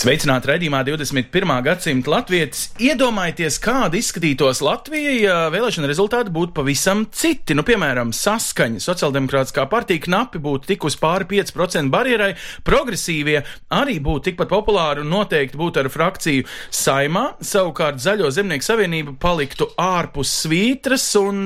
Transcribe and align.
Sveicināti 0.00 0.48
raidījumā 0.48 0.78
21. 0.86 1.50
gadsimta 1.60 2.08
latvijas. 2.08 2.62
Iedomājieties, 2.80 3.58
kāda 3.60 3.98
izskatītos 3.98 4.62
Latvija, 4.64 5.10
ja 5.20 5.34
vēlēšana 5.52 5.90
rezultāti 5.90 6.32
būtu 6.32 6.54
pavisam 6.56 7.02
citi. 7.12 7.52
Nu, 7.52 7.60
piemēram, 7.68 8.14
saskaņa. 8.16 8.80
Sociāldemokrātiskā 8.80 9.66
partija 9.68 10.00
knapi 10.06 10.40
būtu 10.40 10.70
tikus 10.70 10.96
pāri 10.96 11.28
5% 11.34 11.92
barjerai, 11.92 12.30
progresīvie 12.64 13.42
arī 13.76 13.98
būtu 14.00 14.30
tikpat 14.30 14.48
populāri 14.54 15.04
un 15.04 15.12
noteikti 15.12 15.60
būtu 15.60 15.84
ar 15.84 15.92
frakciju 15.92 16.48
saimā. 16.48 17.26
Savukārt 17.44 18.00
Zaļo 18.00 18.32
zemnieku 18.32 18.70
savienība 18.70 19.18
paliktu 19.20 19.68
ārpus 19.76 20.32
svītras 20.46 21.10
un, 21.20 21.44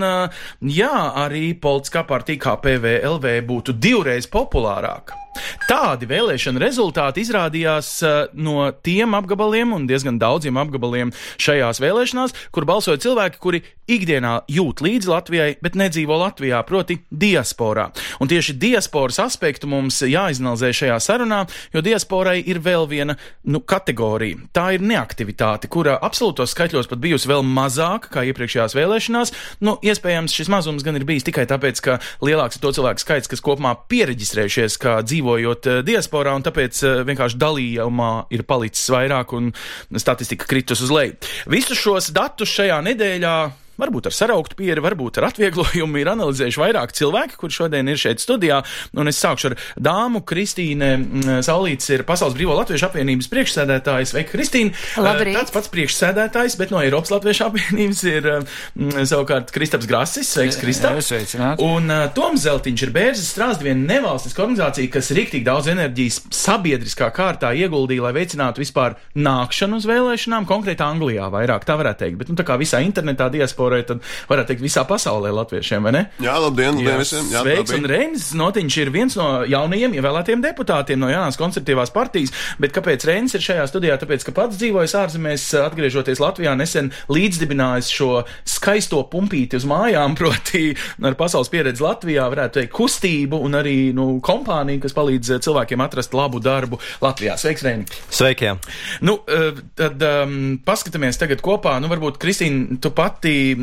jā, 0.78 0.94
arī 1.26 1.58
politiskā 1.58 2.06
partija 2.06 2.46
KPVLV 2.46 3.36
būtu 3.50 3.74
divreiz 3.74 4.30
populārāka. 4.30 5.23
Tādi 5.68 6.08
vēlēšana 6.10 6.62
rezultāti 6.62 7.24
izrādījās 7.24 7.90
uh, 8.04 8.18
no 8.34 8.68
tiem 8.84 9.16
apgabaliem 9.16 9.72
un 9.76 9.88
diezgan 9.88 10.18
daudziem 10.20 10.58
apgabaliem 10.60 11.12
šajās 11.40 11.80
vēlēšanās, 11.82 12.36
kur 12.54 12.68
balsoja 12.68 13.00
cilvēki, 13.04 13.40
kuri 13.42 13.62
ikdienā 13.90 14.44
jūt 14.48 14.80
līdzi 14.84 15.10
Latvijai, 15.10 15.48
bet 15.64 15.76
nedzīvo 15.76 16.16
Latvijā, 16.20 16.60
proti, 16.66 16.96
diasporā. 17.10 17.90
Un 18.22 18.30
tieši 18.30 18.56
diasporas 18.60 19.20
aspektu 19.20 19.68
mums 19.68 20.00
jāizanalizē 20.04 20.72
šajā 20.76 20.96
sarunā, 21.04 21.42
jo 21.74 21.82
diasporai 21.84 22.38
ir 22.40 22.60
vēl 22.64 22.88
viena 22.88 23.16
nu, 23.44 23.60
kategorija. 23.60 24.40
Tā 24.56 24.70
ir 24.76 24.84
neaktivitāte, 24.84 25.68
kura 25.72 25.98
absolūtos 26.04 26.54
skaitļos 26.54 26.88
pat 26.90 27.02
bijusi 27.02 27.28
vēl 27.30 27.44
mazāka 27.44 28.12
kā 28.14 28.24
iepriekšējās 28.30 28.76
vēlēšanās. 28.78 29.34
Nu, 29.64 29.76
iespējams, 29.84 30.36
šis 30.36 30.52
mazums 30.52 30.86
gan 30.86 30.96
ir 30.96 31.06
bijis 31.08 31.28
tikai 31.28 31.44
tāpēc, 31.50 31.82
ka 31.84 31.98
lielāks 32.24 32.58
ir 32.58 32.64
to 32.64 32.72
cilvēku 32.78 33.04
skaits, 33.04 33.30
kas 33.30 33.44
kopumā 33.44 33.74
pieregistrējušies 33.90 34.78
kā 34.80 34.96
dzīvojot 35.24 35.66
eh, 35.66 35.82
diasporā, 35.86 36.34
un 36.36 36.44
tāpēc 36.44 36.82
eh, 36.84 37.02
vienkārši 37.08 37.40
dalījumā 37.40 38.10
ir 38.34 38.44
palicis 38.44 38.86
vairāk 38.92 39.32
un 39.36 39.52
statistika 39.96 40.46
kritus 40.46 40.84
uz 40.84 40.92
leju. 40.92 41.16
Visus 41.50 41.80
šos 41.80 42.12
datus 42.14 42.52
šajā 42.52 42.80
nedēļā 42.84 43.36
varbūt 43.80 44.08
ar 44.10 44.14
sarauktu 44.14 44.58
pieredzi, 44.58 44.84
varbūt 44.84 45.20
ar 45.20 45.28
atvieglojumu, 45.30 46.00
ir 46.00 46.10
analizējuši 46.14 46.60
vairāk 46.60 46.94
cilvēki, 46.96 47.38
kur 47.40 47.52
šodien 47.54 47.88
ir 47.90 48.00
šeit 48.00 48.22
studijā. 48.22 48.60
Un 48.98 49.10
es 49.10 49.20
sākšu 49.22 49.50
ar 49.50 49.56
dāmu 49.88 50.24
Kristīne 50.26 50.94
mm, 50.98 51.42
Saulītes, 51.46 51.90
ir 51.94 52.04
Pasaules 52.08 52.36
Brīvo 52.36 52.56
Latviešu 52.58 52.88
apvienības 52.88 53.30
priekšsēdētājs. 53.32 54.14
Sveika, 54.14 54.32
Kristīne! 54.34 54.74
Labrīt. 55.00 55.38
Tāds 55.38 55.54
pats 55.54 55.72
priekšsēdētājs, 55.72 56.58
bet 56.60 56.74
no 56.74 56.82
Eiropas 56.82 57.12
Latviešu 57.14 57.48
apvienības 57.48 58.02
ir 58.10 58.30
mm, 58.30 59.04
savukārt 59.10 59.52
Kristaps 59.54 59.88
Grasis. 59.90 60.30
Sveiks, 60.34 60.58
Kristap! 60.60 60.98
Sveicināti. 61.04 61.64
Un 61.64 61.90
uh, 61.90 62.06
Toms 62.14 62.44
Zeltiņš 62.44 62.86
ir 62.86 62.94
Bērzes 62.94 63.30
strāsts 63.34 63.64
viena 63.64 63.94
nevalstiska 63.94 64.44
organizācija, 64.44 64.92
kas 64.94 65.10
rīktīgi 65.16 65.46
daudz 65.46 65.70
enerģijas 65.72 66.20
sabiedriskā 66.34 67.10
kārtā 67.14 67.52
ieguldīja, 67.58 68.06
lai 68.06 68.14
veicinātu 68.16 68.62
vispār 68.62 68.98
nākšanu 69.18 69.80
uz 69.80 69.88
vēlēšanām, 69.88 70.46
konkrēti 70.48 70.84
Anglijā 70.86 71.28
vairāk, 71.32 71.66
tā 71.66 71.76
varētu 71.80 72.04
teikt. 72.04 72.20
Bet, 72.20 72.32
nu, 72.32 72.38
tā 72.38 72.46
kā 72.46 72.58
visā 72.60 72.80
internetā 72.84 73.28
diasporai, 73.64 73.84
tad 73.86 74.02
varētu 74.28 74.52
teikt 74.52 74.64
visā 74.64 74.84
pasaulē 74.88 75.32
latviešiem, 75.34 75.84
vai 75.84 75.92
ne? 75.94 76.02
Jā, 76.22 76.36
labdien, 76.40 76.74
labdien 76.76 76.92
Jā, 76.92 76.98
visiem. 77.00 77.28
Jā, 77.32 77.42
Sveiks, 77.44 77.72
labi. 77.72 77.80
un 77.80 77.88
Reinis 77.90 78.26
Notiņš 78.36 78.76
ir 78.82 78.90
viens 78.94 79.16
no 79.16 79.28
jaunajiem 79.48 79.96
ievēlētiem 79.98 80.42
deputātiem 80.44 81.00
no 81.00 81.10
jaunās 81.10 81.38
konservatīvās 81.40 81.92
partijas. 81.94 82.32
Bet 82.60 82.74
kāpēc 82.76 83.06
Reinis 83.08 83.34
ir 83.36 83.44
šajā 83.44 83.66
studijā? 83.70 83.96
Tāpēc, 84.00 84.26
ka 84.26 84.34
pats 84.36 84.58
dzīvojas 84.60 84.96
ārzemēs, 85.00 85.46
atgriežoties 85.64 86.22
Latvijā, 86.22 86.54
nesen 86.58 86.92
līdzdibinājis 87.12 87.92
šo 87.94 88.10
skaisto 88.48 89.02
pumpīti 89.10 89.58
uz 89.60 89.68
mājām, 89.68 90.16
proti 90.20 90.74
ar 91.04 91.18
pasaules 91.18 91.52
pieredzi 91.52 91.84
Latvijā, 91.84 92.26
varētu 92.32 92.60
teikt, 92.60 92.74
kustību 92.74 93.40
un 93.44 93.58
arī 93.60 93.78
nu, 93.96 94.18
kompāniju, 94.24 94.84
kas 94.84 94.96
palīdz 94.96 95.36
eh, 95.36 95.42
cilvēkiem 95.44 95.84
atrast 95.84 96.16
labu 96.16 96.42
darbu 96.42 96.80
Latvijā. 97.04 97.38
Sveiks, 97.40 97.64
Reinis! 97.66 98.02
Sveiki! 98.14 98.44
jā. 98.44 98.56
Nu, 99.04 99.18
eh, 99.30 99.56
tad 99.78 100.02
um, 100.04 100.58
paskatāmies 100.64 101.18
tagad 101.20 101.42
kopā. 101.44 101.76
Nu, 101.82 101.88
varbūt, 101.92 102.18
Kristīna, 102.22 102.78
tu 102.82 102.90
pati 102.94 103.53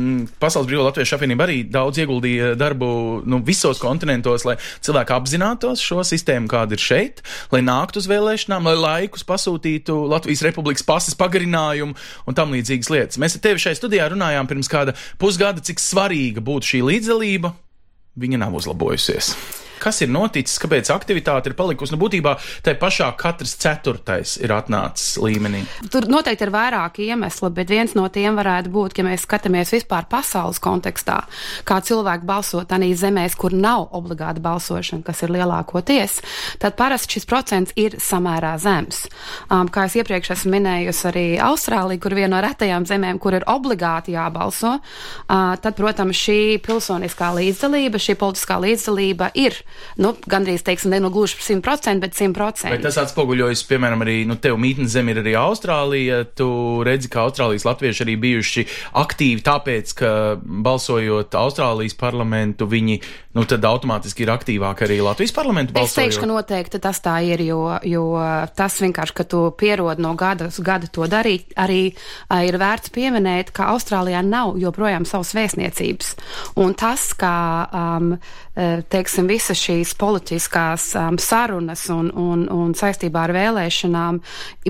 Pasaules 0.42 0.68
Brīvā 0.68 0.86
Latviešu 0.88 1.16
apvienība 1.16 1.46
arī 1.46 1.58
daudz 1.68 2.00
ieguldīja 2.02 2.52
darbu 2.58 3.22
nu, 3.28 3.40
visos 3.46 3.80
kontinentos, 3.82 4.46
lai 4.48 4.58
cilvēki 4.84 5.16
apzinātos 5.16 5.82
šo 5.84 6.02
sistēmu, 6.06 6.50
kāda 6.52 6.76
ir 6.76 6.82
šeit, 6.82 7.24
lai 7.54 7.62
nāktu 7.64 8.02
uz 8.02 8.08
vēlēšanām, 8.10 8.70
lai 8.70 8.76
laikus 8.78 9.26
pasūtītu 9.28 9.96
Latvijas 10.12 10.44
Republikas 10.46 10.86
pasas 10.86 11.18
pagarinājumu 11.18 11.96
un 12.26 12.38
tam 12.38 12.54
līdzīgas 12.56 12.92
lietas. 12.92 13.20
Mēs 13.22 13.38
ar 13.38 13.44
tevi 13.48 13.66
šai 13.66 13.76
studijā 13.78 14.08
runājām 14.12 14.50
pirms 14.50 14.70
kāda 14.72 14.96
pusgada, 15.22 15.64
cik 15.64 15.82
svarīga 15.82 16.44
būtu 16.44 16.74
šī 16.74 16.86
līdzdalība. 16.90 17.54
Viņa 18.20 18.42
nav 18.44 18.56
uzlabojusies. 18.60 19.34
Kas 19.82 19.98
ir 20.04 20.12
noticis, 20.14 20.60
kāpēc 20.62 20.86
aktivitāte 20.94 21.50
ir 21.50 21.56
palikusi? 21.58 21.90
Nu, 21.90 21.98
būtībā 21.98 22.36
tai 22.62 22.76
pašā 22.78 23.08
katrs 23.18 23.56
ceturtais 23.58 24.36
ir 24.38 24.52
atnācis 24.54 25.16
līmenī. 25.18 25.64
Tur 25.90 26.06
noteikti 26.10 26.46
ir 26.46 26.52
vairāki 26.54 27.08
iemesli, 27.10 27.50
bet 27.56 27.72
viens 27.72 27.96
no 27.98 28.04
tiem 28.12 28.38
varētu 28.38 28.70
būt, 28.70 28.94
ka 28.94 29.02
mēs 29.02 29.24
skatāmies 29.26 29.72
vispār 29.74 30.06
pasaules 30.10 30.60
kontekstā, 30.62 31.16
kā 31.66 31.80
cilvēki 31.82 32.28
balso 32.28 32.62
tādā 32.62 32.86
zemēs, 32.98 33.34
kur 33.34 33.56
nav 33.56 33.88
obligāta 33.98 34.42
balsošana, 34.44 35.02
kas 35.02 35.24
ir 35.26 35.34
lielākoties, 35.34 36.20
tad 36.62 36.78
parasti 36.78 37.18
šis 37.18 37.26
procents 37.26 37.74
ir 37.74 37.98
samērā 37.98 38.54
zems. 38.62 39.08
Um, 39.50 39.66
kā 39.66 39.88
es 39.90 39.98
iepriekš 39.98 40.36
esmu 40.36 40.54
minējusi 40.60 41.08
arī 41.10 41.26
Austrāliju, 41.42 42.04
kur 42.06 42.14
viena 42.14 42.36
no 42.36 42.44
retajām 42.46 42.86
zemēm, 42.86 43.18
kur 43.18 43.34
ir 43.34 43.48
obligāti 43.50 44.14
jābalso, 44.14 44.76
uh, 44.78 45.58
tad, 45.58 45.74
protams, 45.74 46.22
šī 46.22 46.38
pilsoniskā 46.62 47.34
līdzdalība, 47.40 48.01
šī 48.02 48.16
politiskā 48.20 48.58
līdzdalība 48.62 49.30
ir 49.38 49.56
nu, 50.02 50.14
gandrīz, 50.28 50.64
teiksim, 50.66 50.92
ne 50.92 51.00
nu 51.02 51.10
gluži 51.14 51.38
100%, 51.40 52.02
bet 52.02 52.16
100%. 52.18 52.68
Vai 52.72 52.80
tas 52.82 52.98
atspoguļojas, 53.02 53.64
piemēram, 53.70 54.04
arī 54.04 54.22
nu, 54.28 54.36
tev 54.42 54.58
mītnes 54.60 54.92
zem 54.94 55.10
ir 55.12 55.22
arī 55.22 55.36
Austrālija? 55.38 56.22
Tu 56.38 56.48
redzi, 56.86 57.10
ka 57.12 57.26
Austrālijas 57.26 57.66
latvieši 57.68 58.06
arī 58.06 58.18
bijuši 58.26 58.66
aktīvi 59.02 59.44
tāpēc, 59.46 59.96
ka 59.98 60.12
balsojot 60.42 61.34
Austrālijas 61.38 61.96
parlamentu, 61.98 62.68
viņi 62.70 63.00
nu, 63.32 63.44
tad 63.48 63.64
automātiski 63.64 64.26
ir 64.26 64.32
aktīvāki 64.34 64.86
arī 64.86 64.98
Latvijas 65.04 65.32
parlamentu 65.32 65.72
Es 65.72 65.78
balsojot. 65.78 65.98
teikšu, 66.02 66.20
ka 66.20 66.28
noteikti 66.28 66.80
tas 66.82 67.00
tā 67.04 67.16
ir, 67.24 67.40
jo, 67.46 67.62
jo 67.88 68.04
tas 68.56 68.76
vienkārši, 68.82 69.16
ka 69.16 69.24
tu 69.24 69.44
pierod 69.56 70.02
no 70.02 70.12
gada 70.18 70.50
uz 70.52 70.60
gadu 70.60 70.90
to 70.92 71.08
darīt, 71.08 71.54
arī 71.56 71.94
ir 72.44 72.58
vērts 72.60 72.92
pieminēt, 72.92 73.52
ka 73.56 73.70
Austrālijā 73.72 74.20
nav 74.26 74.58
joprojām 74.60 75.06
savas 75.08 75.32
vēstniecības. 75.36 76.12
Un 76.60 76.76
tas, 76.78 77.08
ka, 77.16 77.32
um, 77.96 78.12
eh, 78.12 78.51
teiksim, 78.54 79.28
visas 79.30 79.58
šīs 79.60 79.94
politiskās 80.00 80.90
um, 81.00 81.18
sarunas 81.20 81.84
un, 81.92 82.10
un, 82.14 82.46
un 82.52 82.72
saistībā 82.78 83.26
ar 83.26 83.34
vēlēšanām 83.36 84.20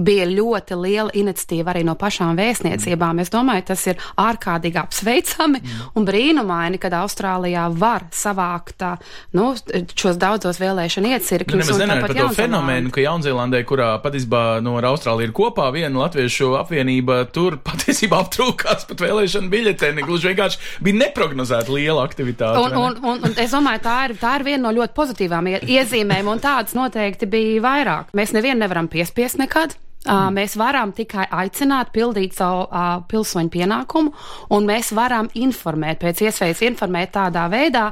bija 0.00 0.26
ļoti 0.30 0.78
liela 0.78 1.14
iniciatīva 1.18 1.74
arī 1.74 1.84
no 1.86 1.96
pašām 1.98 2.38
vēstniecībām. 2.38 3.22
Es 3.22 3.32
domāju, 3.32 3.66
tas 3.72 3.86
ir 3.90 4.00
ārkārtīgi 4.22 4.80
apsveicami 4.82 5.62
un 5.98 6.08
brīnumaini, 6.08 6.80
kad 6.82 6.94
Austrālijā 7.02 7.68
var 7.78 8.08
savākt 8.14 8.86
uh, 8.86 9.14
nu, 9.36 9.52
šos 9.94 10.18
daudzos 10.20 10.60
vēlēšanu 10.62 11.02
Nu, 11.02 11.10
iecirkņus. 11.16 11.70
nenāja 11.80 12.00
tāpat 12.00 12.12
par 12.14 12.28
to 12.28 12.36
fenomenu, 12.36 12.90
ka 12.94 13.02
Jaunzēlandē, 13.02 13.62
kurā 13.66 13.88
patiesībā 14.02 14.60
no 14.64 14.76
ar 14.78 14.86
Austrāliju 14.92 15.28
ir 15.28 15.34
kopā 15.36 15.66
viena 15.74 16.04
latviešu 16.04 16.52
apvienība, 16.60 17.22
tur 17.34 17.58
patiesībā 17.68 18.20
aptrūkās 18.22 18.86
pat 18.88 19.02
vēlēšana 19.02 19.50
biļeteni. 19.52 20.04
Gluži 20.06 20.30
vienkārši 20.30 20.82
bija 20.84 21.00
neprognozēta 21.06 21.74
liela 21.74 22.04
aktivitāte. 22.06 22.60
Un, 22.62 22.76
un, 22.78 22.98
un, 23.02 23.24
un 23.28 23.36
es 23.42 23.54
domāju, 23.54 23.71
tā 23.78 24.08
ir, 24.08 24.14
tā 24.20 24.34
ir 24.40 24.44
viena 24.44 24.62
no 24.68 24.72
ļoti 24.80 24.92
pozitīvām 24.94 25.48
ie- 25.48 25.60
iezīmēm, 25.78 26.28
un 26.28 26.38
tādas 26.40 26.74
noteikti 26.74 27.26
bija 27.26 27.60
vairāk. 27.62 28.04
Mēs 28.12 28.32
nevienu 28.36 28.58
nevaram 28.60 28.88
piespiest 28.88 29.38
nekad. 29.38 29.74
Uh, 30.02 30.26
mēs 30.34 30.56
varam 30.58 30.90
tikai 30.90 31.28
aicināt, 31.30 31.92
pildīt 31.94 32.34
savu 32.34 32.64
uh, 32.66 33.04
pilsoņu 33.06 33.52
pienākumu, 33.54 34.10
un 34.50 34.64
mēs 34.66 34.90
varam 34.98 35.28
informēt, 35.38 36.00
pēc 36.02 36.24
iespējas 36.26 36.62
informēt 36.66 37.12
tādā 37.14 37.44
veidā, 37.52 37.84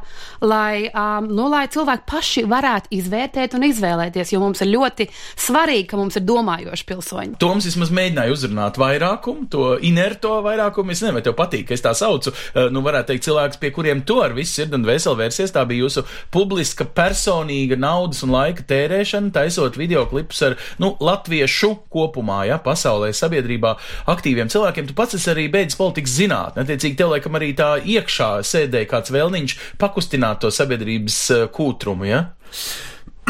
lai, 0.42 0.88
um, 0.90 1.28
nu, 1.30 1.46
lai 1.52 1.68
cilvēki 1.70 2.06
paši 2.10 2.42
varētu 2.50 2.90
izvērtēt 2.98 3.54
un 3.54 3.68
izvēlēties, 3.68 4.32
jo 4.34 4.40
mums 4.42 4.62
ir 4.64 4.72
ļoti 4.72 5.06
svarīgi, 5.38 5.86
ka 5.92 6.00
mums 6.00 6.18
ir 6.18 6.26
domājoši 6.26 6.88
pilsoņi. 6.88 7.36
Toms 7.42 7.68
vismaz 7.70 7.92
mēģināja 7.94 8.34
uzrunāt 8.34 8.80
vairākumu, 8.82 9.46
to 9.52 9.68
inerto 9.86 10.40
vairākumu. 10.42 10.90
Es 10.90 11.04
nezinu, 11.04 11.20
vai 11.20 11.24
tev 11.28 11.38
patīk, 11.38 11.68
ka 11.68 11.78
es 11.78 11.86
tā 11.86 11.94
saucu. 11.94 12.34
Eh, 12.54 12.68
Nu, 12.70 12.84
varētu 12.86 13.10
teikt, 13.10 13.24
cilvēks, 13.26 13.58
pie 13.58 13.70
kuriem 13.74 14.02
tu 14.06 14.20
ar 14.22 14.34
visu 14.36 14.60
sirdi 14.60 14.76
un 14.78 14.84
veselu 14.86 15.16
vērsies, 15.18 15.50
tā 15.54 15.64
bija 15.66 15.84
jūsu 15.84 16.04
publiska, 16.30 16.86
personīga 16.86 17.78
naudas 17.80 18.22
un 18.22 18.34
laika 18.34 18.62
tērēšana, 18.68 19.32
taisot 19.34 19.78
video 19.80 20.04
klipus 20.10 20.42
ar 20.46 20.54
nu, 20.82 20.92
latviešu 21.02 21.72
kopumā, 22.00 22.43
ja 22.49 22.58
pasaulē, 22.64 23.12
sabiedrībā 23.17 23.76
aktīviem 24.11 24.50
cilvēkiem. 24.52 24.91
Tu 24.91 24.99
pats 24.99 25.19
esi 25.20 25.32
arī 25.32 25.49
beidzis 25.52 25.79
politikas 25.81 26.17
zinātnē. 26.19 26.64
Attiecīgi, 26.64 26.99
tev 26.99 27.14
laikam 27.14 27.38
arī 27.38 27.52
tā 27.58 27.75
iekšā 27.79 28.32
sēdēja 28.47 28.91
kāds 28.91 29.12
vēlniņš 29.14 29.58
pakustināt 29.81 30.43
to 30.44 30.52
sabiedrības 30.55 31.25
eh, 31.37 31.50
kūtrumu, 31.55 32.08
ja? 32.08 32.25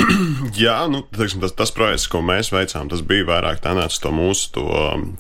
Jā, 0.64 0.76
nu, 0.90 1.02
teiksim, 1.14 1.40
tas, 1.42 1.52
tas 1.56 1.72
projekts, 1.74 2.06
ko 2.10 2.22
mēs 2.24 2.50
veicām, 2.54 2.88
tas 2.90 3.02
bija 3.06 3.26
vairāk 3.28 3.60
tendēts 3.64 4.00
to 4.02 4.12
mūsu, 4.14 4.50
to, 4.54 4.64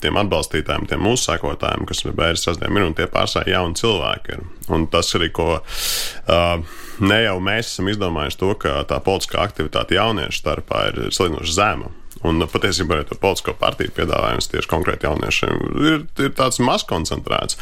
tiem 0.02 0.18
atbalstītājiem, 0.20 0.86
tiem 0.90 1.02
mūsu 1.04 1.26
sekotājiem, 1.30 1.86
kas 1.88 2.04
ir 2.04 2.16
bērns 2.16 2.46
sasniegt 2.46 2.72
minūti, 2.74 3.00
tie 3.00 3.08
pārstāvji 3.12 3.54
jauni 3.54 3.80
cilvēki. 3.80 4.36
Ir. 4.36 4.44
Un 4.76 4.86
tas 4.92 5.10
arī, 5.18 5.30
ko 5.36 5.48
uh, 5.58 6.76
ne 7.02 7.22
jau 7.24 7.38
mēs 7.44 7.74
esam 7.74 7.90
izdomājuši, 7.92 8.40
to, 8.40 8.52
ka 8.62 8.76
tā 8.88 9.00
politiskā 9.04 9.42
aktivitāte 9.44 9.98
jauniešu 9.98 10.42
starpā 10.42 10.86
ir 10.92 11.02
salīdzinoši 11.08 11.56
zema. 11.56 11.92
Un 12.28 12.44
patiesībā 12.52 12.98
arī 12.98 13.08
to 13.08 13.16
politisko 13.20 13.56
partiju 13.60 13.94
piedāvājums 13.96 14.50
tieši 14.52 14.68
konkrēti 14.68 15.08
jauniešiem 15.08 15.66
ir, 15.80 16.06
ir 16.20 16.32
tāds 16.36 16.60
maz 16.60 16.84
koncentrēts. 16.88 17.56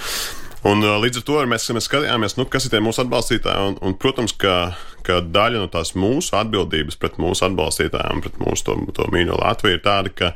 Un, 0.66 0.82
līdz 0.82 1.20
ar 1.20 1.25
to 1.26 1.43
mēs, 1.46 1.69
mēs 1.75 1.87
skatījāmies, 1.87 2.34
nu, 2.38 2.46
kas 2.50 2.66
ir 2.66 2.72
tie 2.72 2.81
mūsu 2.82 3.05
atbalstītāji. 3.05 3.69
Un, 3.70 3.76
un, 3.87 3.94
protams, 4.00 4.34
ka, 4.34 4.72
ka 5.06 5.20
daļa 5.22 5.62
no 5.62 5.69
tās 5.70 5.94
mūsu 5.94 6.34
atbildības 6.34 6.99
pret 6.99 7.20
mūsu 7.22 7.46
atbalstītājiem, 7.46 8.25
pret 8.25 8.40
mūsu 8.43 8.66
to, 8.66 8.76
to 8.96 9.06
mīļo 9.14 9.38
Latviju, 9.38 9.78
ir 9.78 9.84
tāda, 9.87 10.12
ka, 10.19 10.32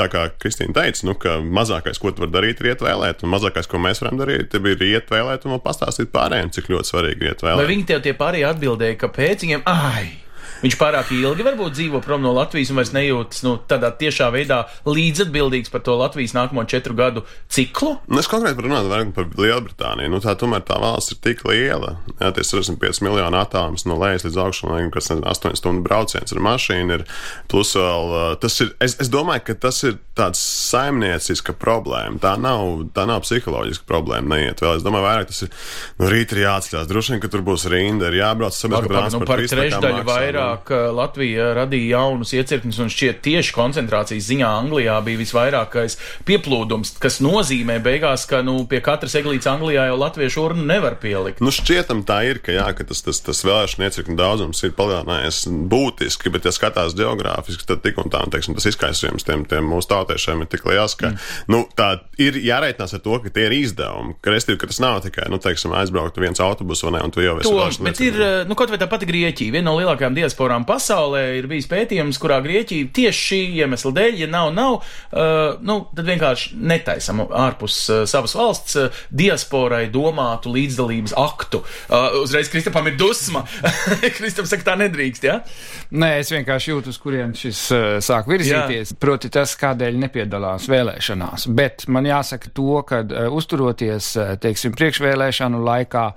tā 0.00 0.08
kā 0.12 0.24
Kristīna 0.40 0.78
teica, 0.80 1.04
nu, 1.10 1.16
ka 1.20 1.36
mazākais, 1.44 2.00
ko 2.00 2.14
tu 2.14 2.24
vari 2.24 2.36
darīt, 2.38 2.64
ir 2.64 2.72
iet 2.72 2.88
vēlēt, 2.88 3.20
un 3.20 3.34
mazākais, 3.36 3.68
ko 3.68 3.84
mēs 3.84 4.00
varam 4.00 4.24
darīt, 4.24 4.56
ir 4.56 4.88
iet 4.88 5.12
vēlēt 5.12 5.44
un 5.44 5.60
pastāstīt 5.64 6.12
pārējiem, 6.14 6.52
cik 6.56 6.72
ļoti 6.72 6.94
svarīgi 6.94 7.20
ir 7.20 7.34
iet 7.34 7.44
vēlēt. 7.44 7.60
Vai 7.60 7.72
viņi 7.76 7.88
tev 7.92 8.04
tie 8.08 8.16
pārējie 8.16 8.48
atbildēja, 8.54 9.00
kāpēc 9.04 9.44
viņiem, 9.44 9.66
ai! 9.68 10.23
Viņš 10.64 10.76
pārāk 10.80 11.10
ilgi 11.12 11.44
varbūt 11.44 11.74
dzīvo 11.76 12.00
prom 12.04 12.22
no 12.24 12.32
Latvijas 12.32 12.70
un 12.72 12.78
vairs 12.80 12.94
nejūtas 12.94 13.42
nu, 13.44 13.58
tādā 13.68 13.90
tiešā 14.00 14.30
veidā 14.32 14.62
līdzatbildīgs 14.88 15.72
par 15.72 15.82
to 15.84 15.96
Latvijas 16.00 16.32
nākamo 16.32 16.64
četru 16.70 16.96
gadu 16.96 17.24
ciklu. 17.52 17.98
Nu, 18.08 18.22
es 18.22 18.30
konkrēti 18.32 18.64
runāt 18.64 18.88
vairāk 18.88 19.12
par 19.16 19.28
Lielbritāniju. 19.36 20.14
Nu, 20.14 20.22
tā 20.24 20.32
tomēr 20.40 20.64
tā 20.64 20.78
valsts 20.80 21.12
ir 21.12 21.20
tik 21.24 21.44
liela. 21.44 21.98
Jā, 22.16 22.32
tie 22.32 22.46
65 22.48 23.02
miljoni 23.04 23.40
attālums 23.40 23.84
no 23.84 23.98
lejas 24.00 24.24
līdz 24.24 24.40
augšām, 24.46 24.88
kas 24.94 25.12
ir 25.12 25.20
8 25.34 25.60
stundu 25.60 25.84
brauciens 25.84 26.32
ar 26.32 26.42
mašīnu. 26.48 26.96
Ir, 26.96 27.04
plus 27.52 27.74
vēl 27.76 28.16
tas 28.40 28.56
ir, 28.64 28.72
es, 28.84 28.96
es 29.04 29.12
domāju, 29.12 29.44
ka 29.50 29.58
tas 29.66 29.82
ir 29.84 30.00
tāds 30.16 30.40
saimnieciska 30.40 31.56
problēma. 31.60 32.16
Tā 32.22 32.38
nav, 32.40 32.86
tā 32.96 33.04
nav 33.10 33.20
psiholoģiska 33.26 33.84
problēma. 33.90 34.38
Neiet 34.38 34.64
vēl. 34.64 34.78
Es 34.78 34.86
domāju, 34.86 35.08
vairāk 35.10 35.28
tas 35.28 35.44
ir 35.44 35.52
no 36.00 36.08
rīta 36.08 36.38
ir 36.38 36.44
jāatceļās. 36.46 36.88
Droši 36.88 37.14
vien, 37.14 37.22
ka 37.24 37.32
tur 37.32 37.44
būs 37.44 37.68
rinda, 37.68 38.08
ir 38.08 38.22
jābrauc 38.22 38.56
sabiedriskā 38.56 38.94
transporta. 38.94 39.24
Nu, 39.24 39.28
par 39.28 39.44
trešdaļu 39.52 40.04
vairāk 40.08 40.53
vairāk 40.54 40.94
Latvija 40.94 41.52
radīja 41.54 41.98
jaunus 41.98 42.32
iecirkņus, 42.34 42.78
un 42.82 42.90
šķiet 42.92 43.20
tieši 43.24 43.54
koncentrācijas 43.54 44.28
ziņā 44.28 44.48
Anglijā 44.60 44.96
bija 45.04 45.18
visvairākais 45.18 45.98
pieplūdums, 46.26 46.96
kas 47.00 47.20
nozīmē 47.20 47.80
beigās, 47.82 48.26
ka 48.26 48.42
nu, 48.42 48.66
pie 48.66 48.80
katras 48.80 49.14
eglītes 49.14 49.46
Anglijā 49.50 49.88
jau 49.88 49.98
latviešu 49.98 50.42
urnu 50.44 50.64
nevar 50.64 50.96
pielikt. 51.00 51.40
Nu, 51.40 51.50
šķietam 51.50 52.04
tā 52.06 52.22
ir, 52.28 52.40
ka, 52.44 52.52
jā, 52.52 52.66
ka 52.76 52.84
tas, 52.84 53.02
tas, 53.02 53.20
tas 53.20 53.42
vēlēšana 53.44 53.88
iecirkņu 53.88 54.16
daudzums 54.18 54.62
ir 54.64 54.74
palielinājies 54.76 55.44
būtiski, 55.70 56.32
bet, 56.34 56.46
ja 56.46 56.54
skatās 56.54 56.96
geogrāfiski, 56.98 57.66
tad 57.68 57.82
tik 57.84 57.98
un 58.02 58.10
tā, 58.12 58.24
un, 58.24 58.32
teiksim, 58.34 58.56
tas 58.56 58.68
izkaisījums 58.70 59.26
tiem, 59.26 59.44
tiem 59.48 59.66
mūsu 59.68 59.90
tautiešiem 59.92 60.44
ir 60.44 60.50
tik 60.52 60.66
liels, 60.68 60.96
ka, 60.98 61.12
mm. 61.12 61.50
nu, 61.52 61.64
tā 61.76 61.90
ir 62.20 62.38
jārēķinās 62.40 62.96
ar 62.98 63.04
to, 63.04 63.18
ka 63.24 63.34
tie 63.34 63.48
ir 63.48 63.56
izdevumi, 63.58 64.16
ka, 64.24 64.32
restīvi, 64.34 64.60
ka 64.60 64.70
tas 64.70 64.80
nav 64.82 65.00
tikai, 65.04 65.28
nu, 65.32 65.40
teiksim, 65.42 65.74
aizbraukt 65.76 66.20
viens 66.22 66.42
autobus 66.42 66.84
vai 66.86 66.96
ne, 66.96 67.04
un 67.06 67.14
tu 67.14 67.24
jau 67.24 67.36
esi. 67.40 67.82
Bet 67.84 68.00
ir, 68.04 68.20
nu, 68.48 68.56
kaut 68.58 68.72
vai 68.72 68.80
tā 68.80 68.88
pati 68.90 69.08
Grieķija, 69.08 69.54
viena 69.54 69.70
no 69.70 69.78
lielākajām 69.78 70.16
diasporām 70.16 70.33
diasporām 70.34 70.64
pasaulē 70.66 71.38
ir 71.38 71.46
bijis 71.46 71.68
pētījums, 71.70 72.18
kurā 72.18 72.40
Grieķija 72.42 72.90
tieši 72.94 73.22
šī 73.28 73.40
iemesla 73.62 73.92
dēļ, 73.94 74.16
ja 74.24 74.28
nav, 74.30 74.50
nav, 74.54 74.80
uh, 74.82 75.60
nu, 75.62 75.86
tad 75.94 76.08
vienkārši 76.08 76.56
netaisam 76.58 77.22
ārpus 77.28 77.76
uh, 77.90 78.02
savas 78.08 78.34
valsts 78.34 78.76
uh, 78.80 79.02
diasporai 79.14 79.86
domātu 79.94 80.52
līdzdalības 80.54 81.14
aktu. 81.16 81.62
Uh, 81.88 82.20
uzreiz 82.22 82.50
Kristapam 82.50 82.88
ir 82.90 82.98
dusma. 82.98 83.44
Kristapam 84.18 84.50
saka, 84.50 84.66
tā 84.72 84.76
nedrīkst, 84.82 85.28
jā? 85.28 85.38
Ja? 85.38 85.90
Nē, 85.94 86.10
es 86.24 86.32
vienkārši 86.34 86.72
jūtu, 86.72 86.90
uz 86.90 87.00
kurien 87.02 87.34
šis 87.38 87.62
uh, 87.74 87.84
sāk 88.04 88.28
virzīties. 88.30 88.94
Jā. 88.94 89.00
Proti 89.00 89.30
tas, 89.32 89.54
kādēļ 89.60 90.00
nepiedalās 90.06 90.66
vēlēšanās. 90.70 91.46
Bet 91.54 91.86
man 91.86 92.08
jāsaka 92.10 92.50
to, 92.54 92.80
ka 92.88 93.04
uh, 93.04 93.28
uzturoties, 93.34 94.14
uh, 94.18 94.34
teiksim, 94.42 94.74
priekšvēlēšanu 94.74 95.62
laikā, 95.64 96.08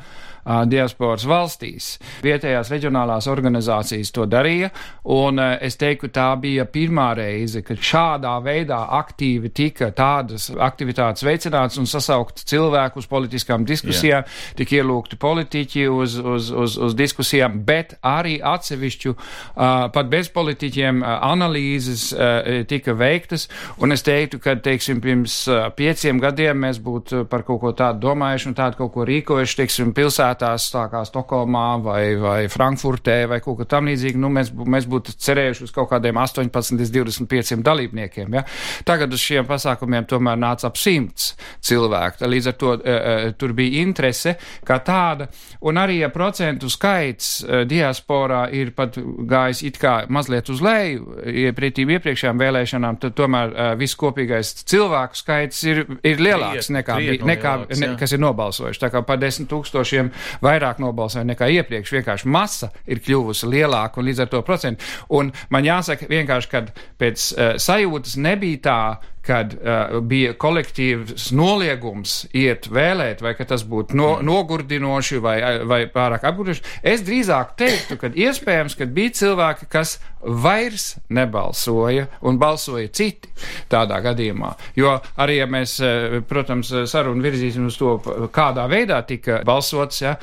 diasporas 0.69 1.25
valstīs. 1.27 1.97
Vietējās 2.23 2.71
reģionālās 2.71 3.27
organizācijas 3.31 4.13
to 4.15 4.25
darīja, 4.29 4.69
un 5.13 5.41
es 5.41 5.77
teiktu, 5.79 6.09
tā 6.13 6.29
bija 6.39 6.65
pirmā 6.71 7.09
reize, 7.17 7.61
kad 7.65 7.81
šādā 7.83 8.33
veidā 8.44 8.79
aktīvi 8.99 9.51
tika 9.53 9.89
tādas 9.95 10.49
aktivitātes 10.51 11.25
veicināts 11.27 11.79
un 11.81 11.88
sasaukt 11.89 12.44
cilvēku 12.47 13.01
uz 13.01 13.09
politiskām 13.09 13.65
diskusijām, 13.67 14.23
yeah. 14.23 14.55
tika 14.59 14.79
ielūgti 14.79 15.19
politiķi 15.19 15.88
uz, 15.91 16.17
uz, 16.19 16.51
uz, 16.51 16.77
uz 16.88 16.95
diskusijām, 16.97 17.59
bet 17.67 17.97
arī 18.05 18.38
atsevišķu, 18.44 19.15
uh, 19.15 19.88
pat 19.94 20.11
bez 20.11 20.31
politiķiem, 20.33 21.03
uh, 21.03 21.17
analīzes 21.31 22.09
uh, 22.13 22.63
tika 22.69 22.95
veiktas, 22.97 23.47
un 23.83 23.95
es 23.95 24.05
teiktu, 24.07 24.39
ka, 24.44 24.57
teiksim, 24.63 25.01
pirms 25.03 25.39
pieciem 25.77 26.21
gadiem 26.21 26.63
mēs 26.65 26.79
būtu 26.83 27.25
par 27.29 27.44
kaut 27.47 27.61
ko 27.61 27.73
tādu 27.77 28.07
domājuši 28.07 28.51
un 28.51 28.57
tādu 28.57 28.81
kaut 28.81 28.94
ko 28.95 29.05
rīkojuši, 29.07 29.57
teiksim, 29.61 29.94
pilsētā 29.97 30.36
pilsētās, 30.37 30.69
tā 30.71 30.87
kā 30.91 31.03
Stokholmā 31.05 31.81
vai, 31.81 32.15
vai 32.19 32.47
Frankfurtē 32.47 33.27
vai 33.27 33.39
kaut 33.41 33.59
kā 33.59 33.65
tam 33.65 33.87
līdzīga, 33.87 34.17
nu, 34.19 34.29
mēs, 34.29 34.51
mēs 34.53 34.87
būtu 34.87 35.15
cerējuši 35.17 35.63
uz 35.63 35.71
kaut 35.71 35.89
kādiem 35.89 36.17
18 36.17 36.77
līdz 36.77 36.91
25 36.91 37.63
dalībniekiem. 37.63 38.33
Ja? 38.33 38.43
Tagad 38.85 39.13
uz 39.13 39.21
šiem 39.21 39.47
pasākumiem 39.47 40.05
tomēr 40.07 40.37
nāca 40.37 40.67
ap 40.67 40.77
simts 40.77 41.35
cilvēku. 41.61 42.27
Līdz 42.27 42.47
ar 42.47 42.57
to 42.57 42.75
e, 42.77 43.33
tur 43.37 43.53
bija 43.53 43.81
interese 43.83 44.37
kā 44.65 44.79
tāda, 44.83 45.29
un 45.61 45.77
arī 45.77 46.01
ja 46.01 46.09
procentu 46.09 46.69
skaits 46.69 47.43
e, 47.43 47.63
diasporā 47.67 48.47
ir 48.53 48.73
pat 48.77 48.97
gājis 48.97 49.63
it 49.67 49.79
kā 49.81 50.05
mazliet 50.09 50.49
uz 50.49 50.61
leju, 50.63 51.17
iepretīm 51.27 51.91
iepriekšējām 51.97 52.41
vēlēšanām, 52.41 52.99
tad 53.01 53.17
tomēr 53.17 53.53
e, 53.53 53.69
viss 53.79 53.97
kopīgais 53.97 54.53
cilvēku 54.67 55.17
skaits 55.17 55.63
ir, 55.67 55.83
ir 56.03 56.21
lielāks 56.21 56.67
Kriet, 56.67 56.77
nekā, 56.79 56.99
nekā, 57.27 57.55
lielāks, 57.61 57.81
ne, 57.81 57.93
kas 57.99 58.13
ir 58.13 58.21
nobalsojuši. 58.21 58.81
Tā 58.81 58.91
kā 58.93 59.01
par 59.07 59.19
desmit 59.21 59.49
tūkstošiem 59.51 60.11
vairāk 60.44 60.81
nobalsoja 60.83 61.25
nekā 61.27 61.50
iepriekš. 61.59 61.94
Vienkārši 61.97 62.31
masa 62.31 62.71
ir 62.85 63.01
kļuvusi 63.03 63.50
lielāka 63.51 64.01
un 64.01 64.09
līdz 64.09 64.25
ar 64.25 64.31
to 64.33 64.41
procentu. 64.47 64.85
Un 65.13 65.31
man 65.53 65.68
jāsaka 65.68 66.09
vienkārši, 66.09 66.51
ka 66.53 66.63
pēc 67.01 67.27
uh, 67.33 67.53
sajūtas 67.62 68.18
nebija 68.21 68.63
tā, 68.69 68.79
kad 69.27 69.53
uh, 69.57 69.97
bija 70.07 70.33
kolektīvs 70.39 71.31
noliegums 71.35 72.19
iet 72.38 72.69
vēlēt, 72.71 73.21
vai 73.25 73.33
ka 73.37 73.47
tas 73.49 73.66
būtu 73.68 73.97
no, 73.97 74.13
mm. 74.18 74.28
nogurdinoši 74.28 75.19
vai, 75.23 75.37
vai 75.68 75.81
pārāk 75.92 76.25
apgurdinoši. 76.30 76.63
Es 76.87 77.04
drīzāk 77.07 77.56
teiktu, 77.59 77.99
ka 77.99 78.11
iespējams, 78.16 78.78
ka 78.80 78.87
bija 78.87 79.16
cilvēki, 79.21 79.68
kas 79.71 79.97
vairs 80.21 80.97
nebalsoja 81.13 82.07
un 82.25 82.40
balsoja 82.42 82.90
citi 82.95 83.30
tādā 83.71 83.99
gadījumā. 84.04 84.54
Jo 84.80 84.97
arī, 85.19 85.40
ja 85.42 85.49
mēs, 85.51 85.78
uh, 85.83 86.18
protams, 86.28 86.71
sarunu 86.90 87.23
virzīsim 87.25 87.68
uz 87.68 87.78
to, 87.80 87.97
kādā 88.33 88.68
veidā 88.71 89.01
tika 89.07 89.42
balsots, 89.47 90.01
ja, 90.04 90.16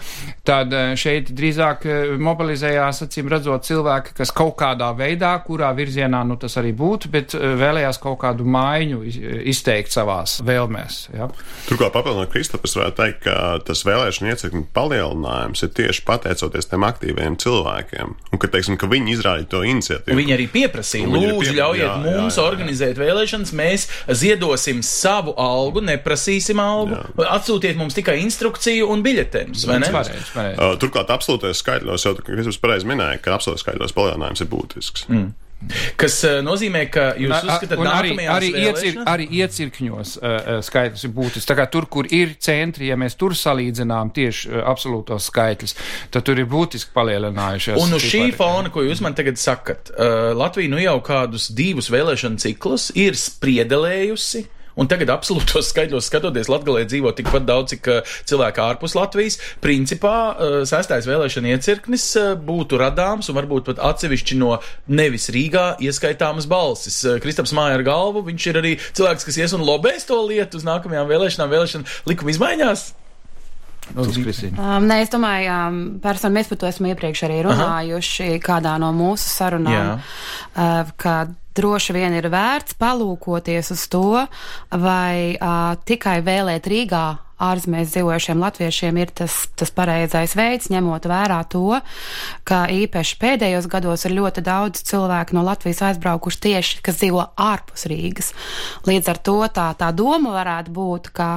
tad 0.46 0.72
uh, 0.74 0.94
šeit 0.98 1.30
drīzāk 1.36 1.86
uh, 1.88 2.16
mobilizējās, 2.20 3.04
acīm 3.06 3.30
redzot, 3.32 3.66
cilvēki, 3.68 4.16
kas 4.18 4.32
kaut 4.34 4.56
kādā 4.60 4.90
veidā, 4.96 5.34
kurā 5.46 5.70
virzienā 5.76 6.24
nu, 6.26 6.38
tas 6.40 6.56
arī 6.60 6.72
būtu, 6.76 7.10
bet 7.12 7.34
vēlējās 7.34 8.00
kaut 8.02 8.20
kādu 8.24 8.46
maiņu 8.48 8.93
viņu 9.02 9.40
izteikt 9.50 9.94
savās 9.94 10.38
vēlmēs. 10.44 10.98
Ja? 11.14 11.28
Turklāt, 11.68 11.92
papildinot 11.94 12.30
Kristofers, 12.32 12.76
varētu 12.78 12.98
teikt, 13.00 13.20
ka 13.26 13.36
tas 13.66 13.84
vēlēšana 13.86 14.32
iecirkņu 14.32 14.64
palielinājums 14.76 15.64
ir 15.66 15.72
tieši 15.78 16.04
pateicoties 16.08 16.70
tiem 16.70 16.86
aktīviem 16.86 17.38
cilvēkiem. 17.42 18.14
Un 18.30 18.42
ka, 18.42 18.50
teiksim, 18.52 18.78
ka 18.80 18.88
viņi 18.90 19.16
izrādīja 19.16 19.50
to 19.54 19.62
iniciatīvu. 19.68 20.18
Viņi 20.20 20.36
arī 20.36 20.48
pieprasīja, 20.52 21.10
lūdzu, 21.10 21.38
piepra... 21.40 21.56
ļaujiet 21.60 21.86
jā, 21.86 21.94
mums 22.04 22.38
jā, 22.38 22.42
jā, 22.42 22.46
organizēt 22.48 22.94
jā. 22.94 23.04
vēlēšanas, 23.04 23.54
mēs 23.60 23.86
ziedosim 24.22 24.82
savu 24.86 25.36
algu, 25.40 25.84
neprasīsim 25.84 26.62
algu, 26.62 26.98
jā. 26.98 27.28
atsūtiet 27.36 27.78
mums 27.80 27.96
tikai 27.96 28.18
instrukciju 28.24 28.90
un 28.92 29.04
biļetenus. 29.04 29.66
Uh, 29.68 30.74
turklāt, 30.80 31.12
absolūtais 31.14 31.62
skaitļos, 31.62 32.08
jau 32.08 32.16
Kristofers 32.20 32.60
pareizi 32.62 32.90
minēja, 32.90 33.22
ka 33.24 33.36
absolūtais 33.38 33.64
skaitļos 33.66 33.96
palielinājums 33.96 34.44
ir 34.44 34.50
būtisks. 34.52 35.08
Mm. 35.10 35.32
Kas 35.96 36.18
uh, 36.26 36.38
nozīmē, 36.44 36.84
ka 36.92 37.04
jūs 37.20 37.32
uzskatāt, 37.38 37.78
ka 37.80 37.92
arī, 37.96 38.14
arī, 38.28 38.50
iecir, 38.66 38.98
arī 39.08 39.26
iecirkņos 39.40 40.14
uh, 40.18 40.48
skaitlis 40.64 41.06
ir 41.06 41.14
būtisks. 41.16 41.62
Tur, 41.72 41.86
kur 41.90 42.08
ir 42.12 42.34
centri, 42.42 42.90
ja 42.90 42.98
mēs 43.00 43.16
tur 43.20 43.36
salīdzinām 43.38 44.12
tieši 44.16 44.50
uh, 44.52 44.64
absolūtos 44.70 45.30
skaitļus, 45.30 45.76
tad 46.14 46.26
tur 46.28 46.42
ir 46.42 46.48
būtiski 46.50 46.92
palielinājušies. 46.96 47.78
Un 47.80 47.96
uz 47.96 48.04
šī 48.04 48.26
fona, 48.36 48.72
ko 48.74 48.84
jūs 48.84 49.00
man 49.04 49.16
tagad 49.16 49.40
sakat, 49.40 49.94
uh, 49.94 50.34
Latvija 50.36 50.72
nu 50.72 50.82
jau 50.82 50.98
kādus 51.06 51.48
divus 51.56 51.88
vēlēšanu 51.94 52.42
ciklus 52.44 52.90
ir 52.98 53.16
spriedelējusi 53.18 54.44
un 54.80 54.90
tagad 54.90 55.12
absolūtos 55.14 55.70
skaidros 55.72 56.08
skatoties, 56.10 56.50
Latgalē 56.52 56.84
dzīvo 56.88 57.12
tikpat 57.16 57.46
daudz, 57.48 57.74
cik 57.74 57.90
uh, 57.90 58.16
cilvēki 58.28 58.62
ārpus 58.64 58.96
Latvijas. 58.98 59.38
Principā 59.64 60.16
uh, 60.32 60.56
sestais 60.68 61.08
vēlēšana 61.08 61.54
iecirknis 61.54 62.08
uh, 62.20 62.32
būtu 62.38 62.80
radāms 62.80 63.30
un 63.30 63.38
varbūt 63.38 63.70
pat 63.70 63.84
atsevišķi 63.92 64.40
no 64.40 64.58
nevis 64.90 65.30
Rīgā 65.34 65.66
ieskaitāmas 65.84 66.48
balsis. 66.50 67.02
Kristaps 67.22 67.54
māja 67.56 67.78
ar 67.78 67.86
galvu, 67.86 68.24
viņš 68.28 68.50
ir 68.50 68.60
arī 68.62 68.74
cilvēks, 68.90 69.28
kas 69.28 69.40
ies 69.40 69.56
un 69.56 69.64
lobēs 69.66 70.08
to 70.08 70.20
lietu 70.26 70.60
uz 70.60 70.66
nākamajām 70.68 71.10
vēlēšanām, 71.10 71.54
vēlēšana 71.54 72.02
likuma 72.10 72.34
izmaiņās. 72.34 72.90
Um, 74.56 74.86
nē, 74.88 75.02
es 75.04 75.12
domāju, 75.12 75.50
um, 75.52 75.80
personu, 76.02 76.38
mēs 76.38 76.48
par 76.50 76.60
to 76.60 76.68
esam 76.70 76.88
iepriekš 76.88 77.24
arī 77.28 77.42
runājuši 77.44 78.28
Aha. 78.30 78.42
kādā 78.44 78.76
no 78.80 78.90
mūsu 78.96 79.28
sarunām, 79.28 79.98
uh, 80.00 80.94
ka 80.96 81.16
droši 81.54 81.94
vien 81.94 82.16
ir 82.16 82.30
vērts 82.32 82.78
palūkoties 82.80 83.70
uz 83.76 83.84
to, 83.92 84.24
vai 84.72 85.36
uh, 85.36 85.76
tikai 85.86 86.18
vēlēt 86.26 86.66
Rīgā 86.70 87.04
ārzemēs 87.44 87.92
dzīvojušiem 87.92 88.40
latviešiem 88.42 88.98
ir 89.02 89.12
tas, 89.20 89.44
tas 89.58 89.72
pareizais 89.74 90.34
veids, 90.38 90.70
ņemot 90.72 91.08
vērā 91.10 91.40
to, 91.52 91.78
ka 92.48 92.64
īpaši 92.72 93.18
pēdējos 93.20 93.68
gados 93.70 94.06
ir 94.08 94.16
ļoti 94.18 94.44
daudz 94.44 94.84
cilvēku 94.88 95.36
no 95.36 95.44
Latvijas 95.46 95.82
aizbraukuši 95.90 96.40
tieši, 96.48 96.80
kas 96.84 96.98
dzīvo 97.00 97.24
ārpus 97.40 97.86
Rīgas. 97.90 98.32
Līdz 98.88 99.10
ar 99.12 99.20
to 99.26 99.36
tā, 99.54 99.68
tā 99.78 99.90
doma 99.96 100.34
varētu 100.34 100.74
būt, 100.74 101.10
ka, 101.16 101.30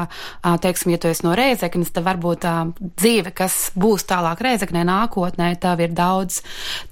teiksim, 0.63 0.93
ja 0.95 1.01
tu 1.01 1.11
esi 1.11 1.25
no 1.27 1.35
Rēzeknes, 1.37 1.93
tad 1.95 2.07
varbūt 2.07 2.43
tā 2.45 2.55
dzīve, 2.81 3.33
kas 3.37 3.57
būs 3.77 4.07
tālāk 4.09 4.41
Rēzeknē 4.43 4.85
nākotnē, 4.87 5.51
tev 5.61 5.83
ir 5.85 5.95
daudz 5.97 6.41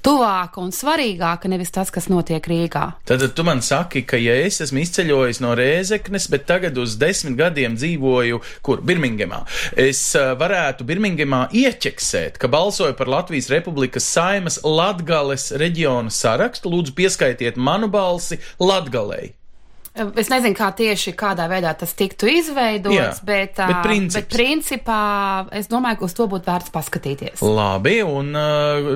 tuvāka 0.06 0.62
un 0.64 0.74
svarīgāka 0.76 1.52
nevis 1.52 1.74
tas, 1.76 1.92
kas 1.94 2.10
notiek 2.12 2.46
Rīgā. 2.46 2.86
Tad 3.08 3.26
tu 3.36 3.46
man 3.48 3.64
saki, 3.66 4.06
ka 4.08 4.20
ja 4.22 4.36
es 4.46 4.62
esmu 4.64 4.84
izceļojis 4.84 5.42
no 5.44 5.56
Rēzeknes, 5.58 6.30
bet 6.32 6.48
tagad 6.50 6.78
uz 6.82 6.98
desmit 7.02 7.38
gadiem 7.40 7.78
dzīvoju, 7.80 8.42
kur? 8.66 8.84
Birmingemā. 9.06 9.44
Es 9.78 10.02
varētu 10.16 10.86
Birmingemā 10.88 11.46
ieķeksēt, 11.54 12.40
ka 12.42 12.50
balsoju 12.50 12.96
par 12.98 13.12
Latvijas 13.12 13.52
Republikas 13.54 14.08
saimas 14.10 14.60
Latgales 14.64 15.52
reģiona 15.54 16.10
sarakstu. 16.10 16.74
Lūdzu, 16.74 16.96
pieskaitiet 16.98 17.58
manu 17.58 17.88
balsi 17.92 18.40
Latgalei. 18.60 19.36
Es 19.96 20.28
nezinu, 20.28 20.52
kā 20.58 20.68
tieši 20.76 21.14
kādā 21.16 21.46
veidā 21.48 21.72
tas 21.80 21.94
tiktu 21.96 22.28
izveidots, 22.28 22.96
Jā, 22.98 23.12
bet, 23.24 23.54
bet, 23.56 23.78
princips. 23.86 24.16
bet 24.18 24.34
principā 24.34 24.98
es 25.56 25.70
domāju, 25.72 26.02
ka 26.02 26.08
uz 26.10 26.16
to 26.18 26.26
būtu 26.32 26.50
vērts 26.50 26.74
paskatīties. 26.74 27.44
Labi, 27.46 28.02
un, 28.04 28.34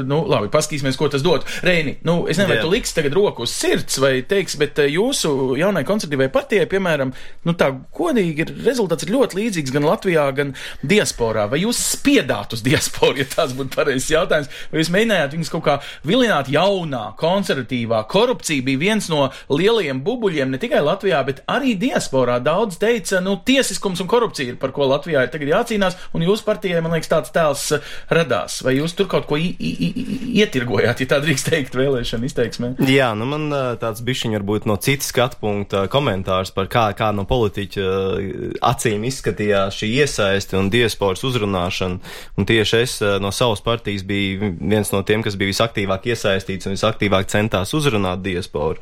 nu, 0.09 0.17
labi, 0.27 0.49
paskatīsimies, 0.51 0.97
ko 0.99 1.07
tas 1.13 1.23
dod. 1.23 1.45
Reini, 1.63 1.95
nu, 2.03 2.25
es 2.27 2.35
nezinu, 2.35 2.51
vai 2.51 2.57
tu 2.65 2.71
liks 2.73 2.91
tagad 2.97 3.15
roku 3.15 3.45
uz 3.47 3.53
sirds 3.55 3.95
vai 4.03 4.11
teiks, 4.27 4.57
bet 4.59 4.81
jūsu 4.91 5.31
jaunai 5.61 5.85
konservatīvai 5.87 6.27
partijai, 6.33 6.67
piemēram, 6.73 7.15
nu 7.47 7.55
tā 7.55 7.71
godīgi 7.95 8.43
ir 8.43 8.53
rezultāts 8.67 9.07
ir 9.07 9.15
ļoti 9.15 9.39
līdzīgs 9.39 9.75
gan 9.77 9.87
Latvijā, 9.87 10.27
gan 10.35 10.51
diasporā. 10.83 11.47
Vai 11.53 11.61
jūs 11.63 11.79
spiedāt 11.95 12.57
uz 12.57 12.65
diasporu, 12.65 13.21
ja 13.21 13.29
tāds 13.37 13.55
būtu 13.55 13.71
pareizs 13.77 14.11
jautājums, 14.11 14.51
vai 14.73 14.83
jūs 14.83 14.91
mēģinājāt 14.97 15.37
viņus 15.37 15.55
kaut 15.55 15.65
kā 15.69 15.79
vilināt 16.03 16.51
jaunā, 16.51 17.05
konservatīvā? 17.23 18.03
Korupcija 18.11 18.67
bija 18.67 18.83
viens 18.83 19.07
no 19.07 19.29
lielajiem 19.47 20.03
bubuļiem 20.03 20.51
ne 20.51 20.59
tikai 20.59 20.83
Latvijā, 20.83 20.88
bet 20.97 21.41
arī 21.49 21.75
diasporā 21.79 22.39
daudz 22.43 22.77
teica, 22.81 23.19
nu, 23.23 23.37
tiesiskums 23.45 24.01
un 24.03 24.09
korupcija 24.09 24.53
ir 24.53 24.57
par 24.61 24.71
ko 24.75 24.87
Latvijā 24.89 25.23
ir 25.25 25.31
tagad 25.33 25.51
jācīnās, 25.53 25.97
un 26.13 26.25
jūsu 26.25 26.45
partijai, 26.47 26.81
man 26.83 26.95
liekas, 26.95 27.11
tāds 27.11 27.33
tēls 27.35 27.65
eh, 27.77 27.91
radās. 28.13 28.61
Vai 28.65 28.75
jūs 28.77 28.95
tur 28.97 29.09
kaut 29.11 29.27
ko 29.29 29.37
ietirgojāt, 29.39 31.03
ja 31.03 31.09
tā 31.09 31.19
drīkst 31.23 31.49
teikt, 31.51 31.77
vēlēšana 31.79 32.29
izteiksmē? 32.29 32.71
Jā, 32.89 33.11
nu 33.17 33.27
man 33.29 33.47
eh, 33.51 33.67
tāds 33.81 34.03
bišķiņ 34.05 34.37
varbūt 34.39 34.69
no 34.69 34.77
citas 34.81 35.11
skatu 35.13 35.39
punkta 35.41 35.85
komentārs 35.91 36.53
par 36.55 36.69
kā, 36.71 36.87
kā 36.97 37.11
no 37.15 37.25
politiķa 37.29 37.85
eh, 37.85 38.57
acīm 38.71 39.05
izskatījās 39.09 39.79
šī 39.81 39.91
iesaisti 40.03 40.59
un 40.59 40.71
diasporas 40.73 41.25
uzrunāšana, 41.27 41.99
un 42.37 42.49
tieši 42.49 42.83
es 42.83 42.97
no 43.21 43.31
savas 43.35 43.61
partijas 43.65 44.03
biju 44.07 44.53
viens 44.59 44.91
no 44.93 45.03
tiem, 45.05 45.23
kas 45.25 45.37
bija 45.39 45.53
visaktīvāk 45.53 46.09
iesaistīts 46.13 46.69
un 46.69 46.77
visaktīvāk 46.77 47.29
centās 47.31 47.73
uzrunāt 47.77 48.23
diasporu. 48.25 48.81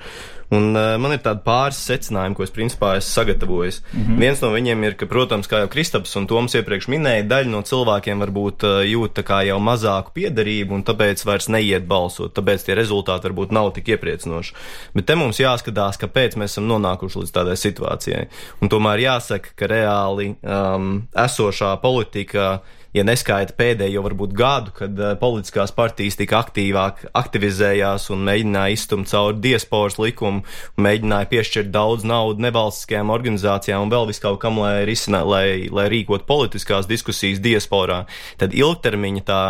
Un 0.49 0.71
uh, 0.75 0.95
man 1.01 1.11
ir 1.11 1.19
tādi 1.23 1.41
pāris 1.43 1.79
secinājumi, 1.89 2.37
ko 2.37 2.45
es 2.45 2.53
principā 2.55 2.93
esmu 2.97 3.11
sagatavojis. 3.11 3.81
Mm 3.91 4.03
-hmm. 4.03 4.19
Viens 4.23 4.41
no 4.41 4.51
viņiem 4.53 4.83
ir, 4.87 4.95
ka, 4.95 5.05
protams, 5.05 5.47
kā 5.47 5.59
jau 5.59 5.67
Kristaps 5.67 6.15
un 6.15 6.27
Toms 6.27 6.55
iepriekš 6.55 6.87
minēja, 6.87 7.27
daļa 7.27 7.51
no 7.51 7.61
cilvēkiem 7.61 8.23
varbūt 8.23 8.63
uh, 8.63 8.83
jūt 8.87 9.23
jau 9.47 9.59
mazāku 9.59 10.11
piedarību 10.13 10.73
un 10.73 10.83
tāpēc 10.83 11.25
vairs 11.25 11.49
neiet 11.49 11.87
balsot, 11.87 12.33
tāpēc 12.33 12.65
tie 12.65 12.75
rezultāti 12.75 13.27
varbūt 13.27 13.51
nav 13.51 13.73
tik 13.73 13.87
iepriecinoši. 13.87 14.53
Bet 14.93 15.05
te 15.05 15.15
mums 15.15 15.39
jāskatās, 15.39 15.99
kāpēc 15.99 16.37
mēs 16.37 16.51
esam 16.51 16.67
nonākuši 16.67 17.19
līdz 17.19 17.31
tādai 17.31 17.57
situācijai. 17.57 18.27
Un 18.61 18.69
tomēr 18.69 18.99
jāsaka, 18.99 19.49
ka 19.55 19.67
reāli 19.67 20.35
um, 20.43 21.07
esošā 21.15 21.75
politika 21.81 22.61
ja 22.97 23.05
neskaita 23.07 23.55
pēdējo 23.57 24.03
varbūt 24.05 24.33
gadu, 24.37 24.73
kad 24.75 24.97
uh, 24.99 25.13
politiskās 25.19 25.73
partijas 25.75 26.17
tik 26.19 26.33
aktīvāk 26.37 27.05
aktivizējās 27.17 28.09
un 28.13 28.23
mēģināja 28.27 28.75
izstumt 28.75 29.09
cauri 29.11 29.39
diasporas 29.43 29.97
likumu, 30.01 30.43
mēģināja 30.81 31.29
piešķirt 31.31 31.71
daudz 31.73 32.05
naudas 32.07 32.41
nevalstiskajām 32.47 33.11
organizācijām 33.13 33.85
un 33.85 33.93
vēl 33.93 34.07
viskaut 34.11 34.39
kam, 34.41 34.59
lai, 34.63 34.85
risinā, 34.87 35.23
lai, 35.27 35.45
lai 35.73 35.87
rīkot 35.91 36.27
politiskās 36.29 36.89
diskusijas 36.89 37.41
diasporā, 37.43 38.03
tad 38.41 38.55
ilgtermiņa 38.57 39.25
tā 39.27 39.41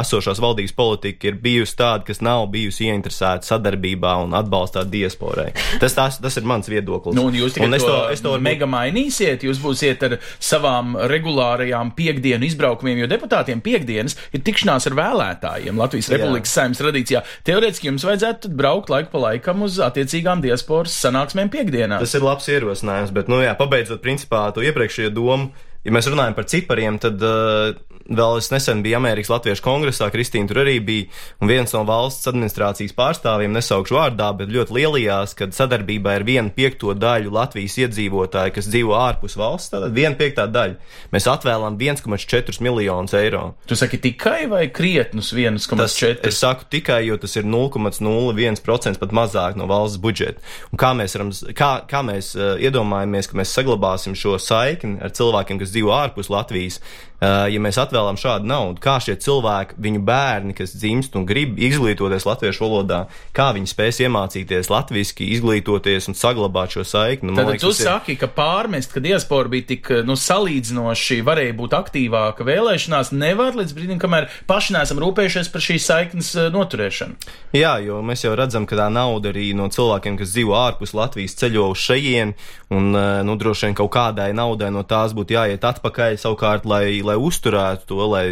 esošās 0.00 0.42
valdības 0.42 0.76
politika 0.76 1.30
ir 1.30 1.40
bijusi 1.42 1.78
tāda, 1.80 2.04
kas 2.08 2.22
nav 2.24 2.46
bijusi 2.52 2.88
ieinteresēta 2.88 3.48
sadarbībā 3.48 4.16
un 4.24 4.36
atbalstā 4.36 4.84
diasporai. 4.88 5.50
Tas, 5.80 5.96
tas, 5.96 6.20
tas 6.22 6.38
ir 6.40 6.48
mans 6.48 6.68
viedoklis. 6.70 7.16
Nu, 7.16 7.28
un 7.30 7.38
jūs 7.38 7.58
un 7.62 7.76
es 7.76 7.84
to, 7.84 7.96
es 8.12 8.22
to 8.24 8.34
mega 8.42 8.68
mainīsiet, 8.70 9.46
jūs 9.46 9.60
būsiet 9.62 10.02
ar 10.06 10.18
savām 10.42 10.96
regulārajām 11.10 11.94
piekdienu 11.96 12.48
izbraukumiem 12.48 12.73
pasākumiem, 12.74 13.02
jo 13.04 13.08
deputātiem 13.10 13.62
piekdienas 13.64 14.16
ir 14.34 14.42
tikšanās 14.44 14.88
ar 14.88 14.96
vēlētājiem 14.98 15.78
Latvijas 15.78 16.10
Republikas 16.12 16.54
saimnes 16.54 16.80
tradīcijā. 16.80 17.22
Teorētiski 17.46 17.88
jums 17.88 18.04
vajadzētu 18.04 18.50
braukt 18.54 18.90
laiku 18.90 19.12
pa 19.12 19.22
laikam 19.30 19.62
uz 19.64 19.78
attiecīgām 19.82 20.42
diasporas 20.44 20.94
sanāksmēm 21.04 21.50
piekdienās. 21.52 22.02
Tas 22.02 22.14
ir 22.18 22.24
labs 22.24 22.48
ierosinājums, 22.50 23.14
bet, 23.14 23.30
nu 23.30 23.42
jā, 23.42 23.54
pabeidzot 23.58 24.02
principā 24.02 24.48
to 24.54 24.64
iepriekšējo 24.64 25.14
domu, 25.14 25.52
ja 25.84 25.94
mēs 25.94 26.08
runājam 26.10 26.36
par 26.36 26.48
cipariem, 26.50 26.98
tad 27.02 27.22
uh, 27.22 27.74
vēl 28.08 28.38
es 28.38 28.50
nesen 28.52 28.82
biju 28.84 28.98
Amerikas 28.98 29.30
Latviešu 29.32 29.64
kongresā, 29.64 30.08
Kristīna 30.12 30.50
tur 30.50 30.62
arī 30.64 30.76
bija, 30.84 31.06
un 31.42 31.50
viens 31.50 31.72
no 31.74 31.84
valsts 31.88 32.28
administrācijas 32.30 32.94
pārstāvjiem, 32.96 33.54
nesaukšu 33.56 33.96
vārdā, 33.96 34.30
bet 34.36 34.52
ļoti 34.52 34.76
lielījās, 34.78 35.34
kad 35.38 35.56
sadarbībā 35.56 36.18
ir 36.18 36.26
viena 36.28 36.52
piekto 36.54 36.94
daļu 36.98 37.32
Latvijas 37.34 37.78
iedzīvotāju, 37.84 38.54
kas 38.56 38.68
dzīvo 38.70 38.96
ārpus 38.98 39.38
valsts, 39.40 39.72
tātad 39.72 39.94
viena 39.96 40.16
piektā 40.18 40.46
daļa. 40.50 40.76
Mēs 41.14 41.28
atvēlam 41.30 41.78
1,4 41.80 42.60
miljonus 42.64 43.16
eiro. 43.18 43.44
Tu 43.68 43.78
saki 43.78 44.00
tikai 44.04 44.44
vai 44.52 44.66
krietnus 44.74 45.32
1,4? 45.34 46.20
Es 46.28 46.42
saku 46.42 46.68
tikai, 46.70 47.02
jo 47.08 47.18
tas 47.20 47.38
ir 47.40 47.48
0,01% 47.48 49.00
pat 49.00 49.16
mazāk 49.16 49.58
no 49.60 49.68
valsts 49.70 50.00
budžeta. 50.02 50.44
Un 50.72 50.80
kā 50.80 50.92
mēs, 50.96 51.16
varam, 51.16 51.32
kā, 51.56 51.72
kā 51.88 52.04
mēs 52.06 52.34
uh, 52.36 52.54
iedomājamies, 52.60 53.30
ka 53.30 53.40
mēs 53.40 53.56
saglabāsim 53.56 54.16
šo 54.18 54.36
saikni 54.42 55.00
ar 55.04 55.14
cilvēkiem, 55.14 55.60
kas 55.62 55.72
dzīvo 55.74 55.94
ārpus 55.96 56.30
Latvijas, 56.32 56.80
ja 57.24 57.60
mēs 57.62 57.78
atvēlam 57.80 58.18
šādu 58.20 58.48
naudu, 58.48 58.82
kā 58.82 58.96
šie 59.02 59.16
cilvēki, 59.22 59.78
viņu 59.84 60.02
bērni, 60.04 60.54
kas 60.56 60.74
dzimst 60.76 61.16
un 61.18 61.26
grib 61.28 61.58
izglītoties 61.62 62.26
latviešu 62.28 62.64
valodā, 62.64 63.00
kā 63.36 63.50
viņi 63.56 63.70
spēs 63.70 64.00
iemācīties 64.04 64.70
latviešu, 64.72 65.24
izglītoties 65.36 66.10
un 66.10 66.18
saglabāt 66.18 66.74
šo 66.76 66.84
saikni. 66.88 67.30
Nu, 67.30 67.38
Tad 67.38 67.52
liekas, 67.52 67.64
tu 67.64 67.72
saki, 67.76 68.14
ir... 68.16 68.20
ka 68.22 68.28
pārmest, 68.34 68.92
ka 68.94 69.02
diaspora 69.04 69.50
bija 69.52 69.68
tik 69.74 69.90
nu, 70.06 70.16
salīdzinoši, 70.18 71.20
varēja 71.26 71.56
būt 71.58 71.76
aktīvāka 71.78 72.46
vēlēšanās, 72.46 73.12
nevar 73.14 73.56
līdz 73.58 73.76
brīdim, 73.76 74.00
kamēr 74.02 74.28
paši 74.50 74.76
neesam 74.78 75.00
rūpējušies 75.02 75.50
par 75.54 75.64
šīs 75.64 75.88
saiknes 75.90 76.32
noturēšanu. 76.54 77.32
Jā, 77.54 77.76
jo 77.84 78.00
mēs 78.06 78.24
jau 78.26 78.34
redzam, 78.38 78.66
ka 78.66 78.78
tā 78.78 78.88
nauda 78.92 79.30
arī 79.32 79.50
no 79.56 79.68
cilvēkiem, 79.72 80.18
kas 80.20 80.34
dzīvo 80.34 80.56
ārpus 80.58 80.94
Latvijas, 80.96 81.36
ceļo 81.38 81.70
uz 81.74 81.84
šejien, 81.84 82.34
un 82.74 82.90
nu, 82.94 83.36
droši 83.38 83.68
vien 83.68 83.78
kaut 83.78 83.92
kādai 83.94 84.30
naudai 84.36 84.70
no 84.74 84.82
tās 84.88 85.14
būtu 85.16 85.36
jāiet 85.36 85.64
atpakaļ 85.64 86.18
savukārt, 86.20 86.66
lai, 86.68 87.00
lai 87.04 87.13
uzturētu 87.20 87.88
to, 87.90 88.02
lai, 88.10 88.26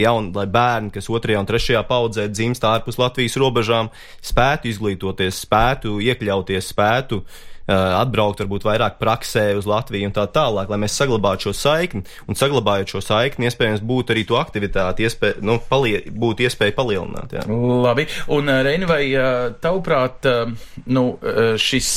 jaun, 0.00 0.32
lai 0.36 0.46
bērni, 0.50 0.92
kas 0.94 1.10
otrajā 1.12 1.40
un 1.42 1.48
trešajā 1.48 1.82
paudzē 1.88 2.28
dzimst 2.32 2.64
ārpus 2.68 3.00
Latvijas 3.00 3.38
robežām, 3.40 3.90
spētu 4.24 4.70
izglītoties, 4.72 5.42
spētu 5.46 5.98
iekļauties, 6.04 6.70
spētu 6.74 7.22
atbraukt 7.64 8.42
varbūt 8.42 8.66
vairāk 8.66 8.98
praksē 9.00 9.46
uz 9.56 9.64
Latviju 9.64 10.10
un 10.10 10.12
tā 10.12 10.26
tālāk, 10.28 10.68
lai 10.68 10.76
mēs 10.82 10.98
saglabātu 11.00 11.48
šo 11.48 11.54
saikni. 11.56 12.02
Un 12.28 12.36
saglabājot 12.36 12.92
šo 12.92 13.00
saikni, 13.00 13.48
iespējams, 13.48 13.80
būtu 13.80 14.12
arī 14.12 14.26
to 14.28 14.36
aktivitāti, 14.36 15.06
iespēja, 15.08 15.40
nu, 15.40 15.56
palie, 15.70 16.02
būtu 16.12 16.44
iespēja 16.44 16.76
palielināt. 16.76 17.32
Jā. 17.38 17.46
Labi, 17.48 18.04
un 18.36 18.52
Reini, 18.68 18.84
vai 18.90 19.02
tavuprāt, 19.64 20.28
nu, 20.92 21.06
šis 21.56 21.90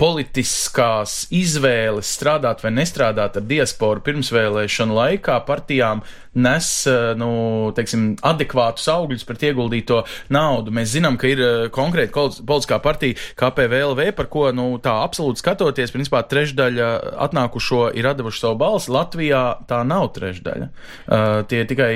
politiskās 0.00 1.26
izvēles 1.34 2.10
strādāt 2.16 2.64
vai 2.64 2.72
nestrādāt 2.74 3.38
ar 3.38 3.46
diasporu 3.46 4.02
pirmsvēlēšanu 4.06 4.96
laikā 4.96 5.36
partijām 5.46 6.02
nes 6.34 6.68
eh, 6.86 7.12
nu, 7.18 7.30
teiksim, 7.76 8.12
adekvātus 8.24 8.88
augļus 8.92 9.26
pret 9.28 9.44
ieguldīto 9.50 10.02
naudu. 10.32 10.72
Mēs 10.74 10.94
zinām, 10.94 11.18
ka 11.20 11.28
ir 11.28 11.42
eh, 11.42 11.66
konkrēti 11.72 12.12
politiskā 12.14 12.78
partija 12.82 13.18
KPVLV, 13.38 14.12
par 14.16 14.28
ko 14.32 14.48
nu, 14.56 14.68
tā 14.82 14.94
absolūti 15.04 15.42
skatoties, 15.42 15.92
principā 15.92 16.22
trešdaļa 16.28 16.88
atnākušo 17.26 17.90
ir 17.98 18.08
atdevuši 18.12 18.44
savu 18.44 18.58
balsi. 18.62 18.92
Latvijā 18.92 19.42
tā 19.68 19.82
nav 19.86 20.08
trešdaļa. 20.16 20.68
Uh, 21.02 21.42
tie 21.48 21.62
tikai, 21.68 21.92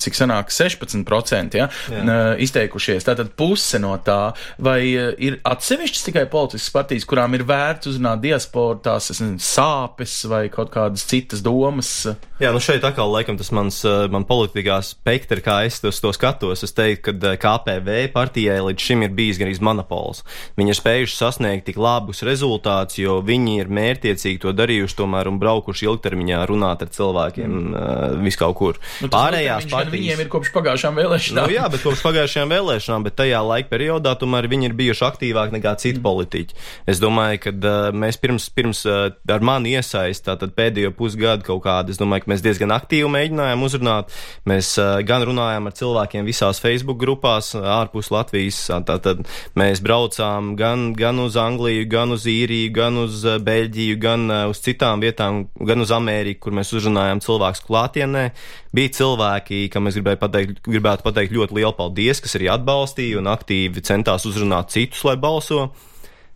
cik 0.00 0.16
sanāk, 0.16 0.50
16% 0.54 1.56
ja, 1.58 1.66
uh, 1.70 2.18
izteikušies. 2.42 3.04
Tātad 3.06 3.32
puse 3.38 3.80
no 3.82 3.92
tā. 4.04 4.32
Vai 4.62 4.80
ir 4.90 5.38
atsevišķas 5.46 6.06
tikai 6.08 6.24
politiskas 6.30 6.72
partijas, 6.74 7.06
kurām 7.08 7.36
ir 7.36 7.44
vērts 7.48 7.90
uzrunāt 7.92 8.22
diasporu, 8.24 8.80
tās 8.84 9.10
nezinu, 9.12 9.40
sāpes 9.44 10.16
vai 10.30 10.44
kaut 10.52 10.72
kādas 10.74 11.06
citas 11.10 11.44
domas? 11.44 11.92
Jā, 12.40 12.54
nu 12.54 12.62
šeit 12.62 12.84
atkal 12.86 13.10
laikam 13.12 13.38
tas 13.40 13.50
man 13.56 13.69
mans, 13.70 13.84
eh, 13.84 14.08
man 14.10 14.24
politikā 14.24 14.80
spektra, 14.82 15.40
kā 15.40 15.66
es 15.66 15.80
to, 15.80 15.90
to 15.90 16.12
skatos, 16.12 16.64
es 16.64 16.74
teiktu, 16.74 17.14
ka 17.14 17.32
eh, 17.32 17.38
KPV 17.38 18.12
partijai 18.12 18.60
līdz 18.60 18.78
šim 18.80 19.04
ir 19.06 19.10
bijis 19.14 19.38
gan 19.38 19.50
monopols. 19.60 20.24
Viņi 20.58 20.70
ir 20.70 20.78
spējuši 20.78 21.16
sasniegt 21.16 21.66
tik 21.66 21.76
labus 21.76 22.22
rezultātus, 22.22 22.98
jo 22.98 23.20
viņi 23.22 23.60
ir 23.60 23.68
mērtiecīgi 23.70 24.40
to 24.42 24.52
darījuši 24.52 24.96
tomēr 24.96 25.28
un 25.28 25.38
braukuši 25.40 25.86
ilgtermiņā 25.86 26.42
runāt 26.48 26.82
ar 26.82 26.90
cilvēkiem 26.90 27.50
mm. 27.50 27.74
uh, 27.74 28.22
vis 28.24 28.38
kaut 28.40 28.56
kur. 28.58 28.78
Nu, 29.02 29.10
Pārējās 29.12 29.68
partijas. 29.70 29.92
Viņiem 30.00 30.22
ir 30.24 30.30
kopš 30.32 30.52
pagājušām 30.54 30.96
vēlēšanām. 31.00 31.46
Nu, 31.46 31.54
jā, 31.54 31.66
bet 31.70 31.84
kopš 31.84 32.04
pagājušajām 32.06 32.54
vēlēšanām, 32.54 33.06
bet 33.06 33.18
tajā 33.20 33.42
laika 33.44 33.70
periodā 33.72 34.14
tomēr 34.18 34.48
viņi 34.50 34.70
ir 34.70 34.76
bijuši 34.78 35.06
aktīvāki 35.10 35.56
nekā 35.58 35.74
citi 35.82 35.98
mm. 35.98 36.06
politiķi. 36.06 36.58
Es 36.90 37.02
domāju, 37.02 37.42
ka 37.44 37.74
mēs 37.94 38.20
pirms, 38.22 38.48
pirms 38.54 38.84
ar 38.88 39.44
mani 39.44 39.74
iesaist, 39.76 40.24
tātad 40.26 40.54
pēdējo 40.56 40.94
pusgadu 40.96 41.46
kaut 41.50 41.64
kādu, 41.66 41.94
es 41.94 42.00
domāju, 42.00 42.24
ka 42.24 42.34
mēs 42.34 42.44
diezgan 42.46 42.74
aktīvi 42.74 43.10
mēģinājām 43.12 43.59
mēģinājām 43.60 43.66
uzrunāt. 43.66 44.10
Mēs 44.48 44.78
gan 45.06 45.24
runājām 45.24 45.66
ar 45.68 45.74
cilvēkiem 45.74 46.26
visās 46.26 46.60
Facebook 46.60 46.98
grupās, 47.00 47.54
ārpus 47.54 48.10
Latvijas. 48.10 48.70
Tātad 48.86 49.26
mēs 49.54 49.80
braucām 49.80 50.56
gan, 50.56 50.92
gan 50.94 51.18
uz 51.20 51.36
Angliju, 51.36 51.88
gan 51.88 52.12
uz 52.12 52.26
Īriju, 52.26 52.72
gan 52.72 52.96
uz 52.98 53.24
Beļģiju, 53.24 53.98
gan 54.00 54.30
uz 54.50 54.60
citām 54.60 55.00
vietām, 55.00 55.48
gan 55.58 55.80
uz 55.80 55.90
Ameriku, 55.90 56.48
kur 56.48 56.56
mēs 56.56 56.72
uzrunājām 56.72 57.20
cilvēkus 57.20 57.64
klātienē. 57.66 58.30
Bija 58.72 58.94
cilvēki, 59.00 59.68
kam 59.70 59.88
es 59.88 59.98
gribēju 59.98 60.20
pateikt, 60.20 60.62
gribētu 60.64 61.04
pateikt 61.04 61.34
ļoti 61.34 61.58
lielu 61.58 61.74
paldies, 61.76 62.20
kas 62.22 62.36
arī 62.38 62.50
atbalstīja 62.52 63.18
un 63.20 63.30
aktīvi 63.30 63.82
centās 63.82 64.26
uzrunāt 64.28 64.70
citus, 64.70 65.04
lai 65.04 65.16
balso. 65.20 65.70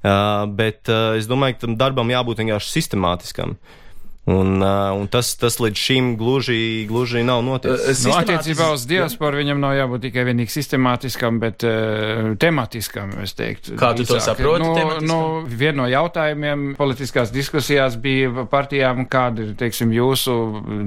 Uh, 0.04 0.44
bet 0.52 0.84
uh, 0.92 1.14
es 1.16 1.24
domāju, 1.24 1.56
ka 1.56 1.62
tam 1.62 1.78
darbam 1.80 2.10
jābūt 2.12 2.42
vienkārši 2.42 2.74
sistemātiskam. 2.74 3.54
Uh, 3.54 3.83
Un, 4.24 4.62
uh, 4.62 4.96
un 4.96 5.04
tas, 5.12 5.34
tas 5.36 5.58
līdz 5.60 5.76
šim 5.76 6.06
gluži, 6.16 6.86
gluži 6.88 7.20
nav 7.28 7.42
noticis. 7.44 8.06
Nu, 8.06 8.14
attiecībā 8.16 8.70
uz 8.72 8.86
diasporu 8.88 9.36
viņam 9.36 9.58
nav 9.60 9.74
jābūt 9.76 10.06
tikai 10.06 10.22
vienīgi 10.30 10.54
sistemātiskam, 10.54 11.36
bet 11.42 11.60
uh, 11.68 12.30
tematiskam, 12.40 13.12
es 13.20 13.36
teiktu. 13.36 13.74
Kā 13.76 13.90
tu 13.92 14.06
to 14.08 14.16
saproti? 14.24 14.64
Nu, 14.64 14.86
nu, 15.04 15.18
viena 15.44 15.82
no 15.82 15.88
jautājumiem 15.92 16.70
politiskās 16.78 17.34
diskusijās 17.34 17.98
bija 18.00 18.46
partijām, 18.48 19.02
kāda 19.12 19.44
ir, 19.44 19.50
teiksim, 19.60 19.92
jūsu 19.92 20.38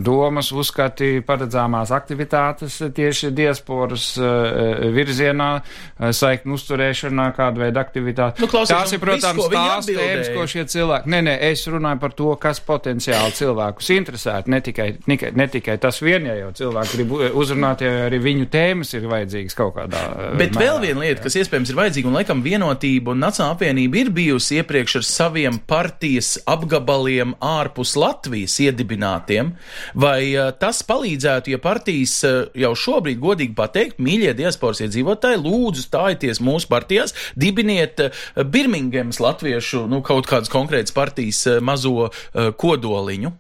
domas, 0.01 0.49
uzskati, 0.49 1.19
paredzāmās 1.27 1.93
aktivitātes 1.93 2.79
tieši 2.97 3.29
diasporas 3.37 4.07
uh, 4.17 4.89
virzienā, 4.97 5.51
uh, 5.61 6.09
saiknu 6.09 6.57
uzturēšanā, 6.57 7.29
kāda 7.37 7.67
veida 7.67 7.85
aktivitāte. 7.85 8.41
Nu, 8.41 8.49
klausies, 8.49 8.73
Tās 8.73 8.97
ir, 8.97 9.05
protams, 9.05 9.45
tās 9.53 9.93
tēmas, 9.93 10.33
ko 10.33 10.49
šie 10.49 10.65
cilvēki. 10.73 11.13
Nē, 11.13 11.23
nē, 11.29 11.39
es 11.51 11.67
runāju 11.69 12.01
par 12.01 12.17
to, 12.17 12.33
kas 12.41 12.65
potenciāli 12.65 13.26
reāli 13.27 13.37
cilvēkus 13.37 13.89
interesētu. 13.95 14.51
Ne 14.51 14.59
tikai, 14.61 14.87
ne, 15.07 15.17
ne 15.35 15.47
tikai 15.51 15.77
tas 15.81 15.99
vien, 16.01 16.25
ja 16.27 16.35
jau 16.37 16.51
cilvēki 16.55 16.97
grib 16.97 17.13
uzrunāt, 17.37 17.81
ja 17.81 18.07
arī 18.07 18.19
viņu 18.23 18.47
tēmas 18.51 18.93
ir 18.95 19.07
vajadzīgas 19.07 19.57
kaut 19.57 19.75
kādā. 19.75 20.01
Bet 20.37 20.55
mērā. 20.55 20.63
vēl 20.63 20.79
viena 20.85 21.03
lieta, 21.03 21.23
kas 21.23 21.35
iespējams 21.35 21.71
ir 21.71 21.79
vajadzīga, 21.79 22.07
un 22.07 22.17
laikam 22.17 22.43
vienotība 22.45 23.13
un 23.13 23.21
Nacionāla 23.21 23.57
apvienība 23.57 24.01
ir 24.01 24.11
bijusi 24.15 24.59
iepriekš 24.61 24.97
ar 24.99 25.07
saviem 25.07 25.59
partijas 25.67 26.37
apgabaliem 26.47 27.35
ārpus 27.43 27.95
Latvijas 27.97 28.57
iedibinātiem, 28.63 29.53
vai 29.95 30.31
uh, 30.35 30.51
tas 30.57 30.83
palīdzētu, 30.87 31.53
ja 31.53 31.61
partijas 31.61 32.17
uh, 32.27 32.39
jau 32.57 32.73
šobrīd 32.77 33.21
godīgi 33.21 33.55
pateikt, 33.57 34.01
mīļie 34.03 34.35
diasporas 34.37 34.81
iedzīvotāji, 34.85 35.41
lūdzu 35.43 35.87
stājieties 35.87 36.41
mūsu 36.43 36.69
partijās, 36.71 37.15
dibiniet 37.35 38.03
uh, 38.05 38.23
Birmingemas 38.47 39.21
latviešu, 39.23 39.85
nu, 39.91 40.01
kaut 40.05 40.29
kādas 40.29 40.51
konkrētas 40.51 40.95
partijas 40.95 41.43
mazo 41.63 42.09
kodoliņu 42.57 43.16
viņu? 43.17 43.33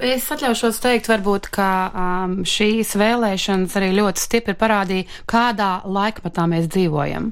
Es 0.00 0.26
atļaušos 0.32 0.80
teikt, 0.80 1.08
varbūt, 1.10 1.48
ka 1.52 1.68
um, 1.90 2.34
šīs 2.48 2.94
vēlēšanas 3.00 3.76
arī 3.78 3.90
ļoti 3.96 4.22
stipri 4.22 4.54
parādīja, 4.58 5.08
kādā 5.28 5.70
laikmatā 5.84 6.46
mēs 6.50 6.68
dzīvojam. 6.72 7.30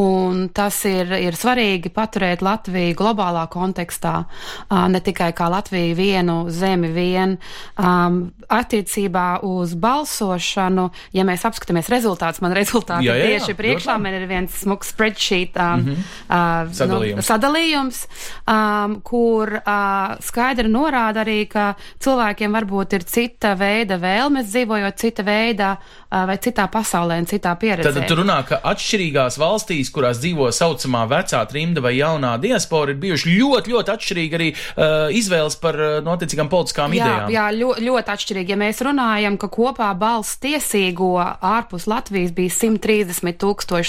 Un 0.00 0.42
tas 0.54 0.78
ir, 0.88 1.12
ir 1.18 1.36
svarīgi 1.38 1.92
paturēt 1.94 2.44
Latviju 2.44 2.96
globālā 2.98 3.46
kontekstā, 3.52 4.14
uh, 4.24 4.86
ne 4.92 5.02
tikai 5.04 5.32
kā 5.36 5.50
Latviju 5.52 5.96
vienu 5.98 6.38
zemi 6.54 6.92
vien. 6.94 7.36
Um, 7.76 8.30
attiecībā 8.50 9.40
uz 9.46 9.74
balsošanu, 9.78 10.88
ja 11.14 11.24
mēs 11.26 11.44
apskatāmies 11.46 11.90
rezultātus, 11.92 12.42
man 12.42 12.54
rezultāti 12.56 13.06
jā, 13.06 13.14
jā, 13.14 13.28
jā, 13.28 13.38
tieši 13.38 13.56
priekšā, 13.58 13.96
man 14.02 14.16
ir 14.18 14.26
viens 14.30 14.56
smuks 14.64 14.90
spreadsheet 14.94 15.56
um, 15.56 15.62
mm 15.62 15.86
-hmm. 15.86 16.08
uh, 16.28 16.72
sadalījums, 16.74 17.20
nu, 17.20 17.26
sadalījums 17.28 18.00
um, 18.44 19.00
kur 19.06 19.54
uh, 19.60 20.16
skaidri 20.20 20.68
norāda 20.68 21.22
arī, 21.24 21.46
ka 21.48 21.69
cilvēkiem 22.02 22.54
varbūt 22.56 22.96
ir 22.98 23.06
cita 23.08 23.54
veida 23.58 23.98
vēlmes 24.00 24.48
dzīvojot 24.50 25.00
cita 25.00 25.24
veidā 25.26 25.70
vai 26.10 26.36
citā 26.42 26.66
pasaulē 26.70 27.20
un 27.22 27.28
citā 27.30 27.52
pieredzē. 27.60 27.92
Tad 27.94 28.08
tu 28.10 28.18
runā, 28.18 28.40
ka 28.48 28.60
atšķirīgās 28.72 29.38
valstīs, 29.40 29.92
kurās 29.94 30.20
dzīvo 30.22 30.48
saucamā 30.54 31.04
vecā 31.10 31.42
trimda 31.50 31.82
vai 31.84 31.94
jaunā 31.98 32.34
diaspora, 32.42 32.94
ir 32.94 33.00
bijuši 33.02 33.36
ļoti, 33.36 33.74
ļoti 33.74 33.94
atšķirīgi 33.94 34.38
arī 34.38 34.48
uh, 34.54 35.06
izvēles 35.14 35.58
par 35.62 35.78
uh, 35.78 35.98
notiecīgām 36.06 36.50
politiskām 36.52 36.96
jā, 36.96 37.04
idejām. 37.04 37.34
Jā, 37.34 37.46
ļo, 37.54 37.74
ļoti 37.90 38.14
atšķirīgi. 38.16 38.54
Ja 38.54 38.60
mēs 38.60 38.82
runājam, 38.86 39.38
ka 39.40 39.50
kopā 39.52 39.92
balss 39.98 40.40
tiesīgo 40.42 41.14
ārpus 41.20 41.86
Latvijas 41.90 42.34
bija 42.36 42.56
130 42.58 43.30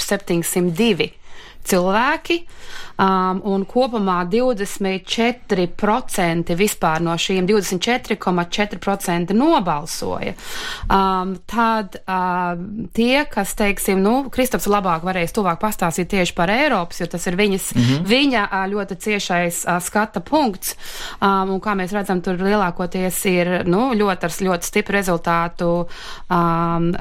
702 0.02 1.12
cilvēki, 1.68 2.38
um, 3.02 3.42
un 3.54 3.66
kopumā 3.66 4.26
24% 4.30 6.56
vispār 6.58 7.02
no 7.04 7.14
šīm 7.18 7.48
24,4% 7.50 9.34
nobalsoja. 9.38 10.34
Um, 10.92 11.36
tad 11.50 11.96
um, 12.06 12.90
tie, 12.96 13.26
kas, 13.32 13.56
teiksim, 13.60 14.02
nu, 14.04 14.30
Kristaps 14.34 14.68
labāk 14.72 15.02
varēs 15.08 15.32
tuvāk 15.36 15.58
pastāstīt 15.62 16.08
tieši 16.14 16.34
par 16.38 16.50
Eiropas, 16.54 17.00
jo 17.02 17.08
tas 17.12 17.24
ir 17.28 17.36
viņas, 17.40 17.66
mm 17.76 17.82
-hmm. 17.82 18.00
viņa 18.08 18.42
uh, 18.48 18.54
ļoti 18.72 18.94
ciešais 18.96 19.56
uh, 19.66 19.72
skata 19.82 20.20
punkts, 20.20 20.76
um, 21.22 21.50
un 21.56 21.62
kā 21.62 21.76
mēs 21.76 21.94
redzam, 21.96 22.22
tur 22.22 22.36
lielākoties 22.38 23.26
ir, 23.26 23.66
nu, 23.66 23.94
ļoti 23.94 24.26
ar 24.26 24.32
ļoti 24.32 24.66
stipru 24.66 24.96
rezultātu 24.96 25.88
um, 26.30 26.92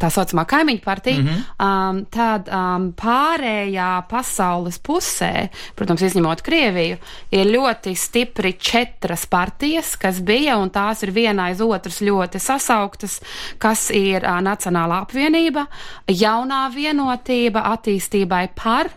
tā 0.00 0.10
saucamā 0.10 0.44
kaimiņu 0.44 0.80
partija, 0.84 1.20
mm 1.20 1.26
-hmm. 1.26 1.66
um, 1.66 2.04
tad 2.10 2.48
um, 2.48 2.92
pārējā 2.92 4.02
pasaules 4.08 4.78
pusē, 4.78 5.43
protams, 5.78 6.04
izņemot 6.08 6.42
Krieviju, 6.44 6.98
ir 7.34 7.52
ļoti 7.52 7.94
stipri 7.98 8.54
četras 8.58 9.26
partijas, 9.30 9.94
kas 10.00 10.20
bija, 10.24 10.58
un 10.60 10.72
tās 10.74 11.04
ir 11.06 11.14
viena 11.14 11.50
aiz 11.50 11.62
otras 11.64 12.00
ļoti 12.04 12.40
sasauktas, 12.42 13.20
kas 13.62 13.88
ir 13.94 14.24
Nacionālā 14.24 15.02
apvienība, 15.04 15.66
jaunā 16.10 16.66
vienotība 16.74 17.64
attīstībai 17.74 18.48
par 18.58 18.92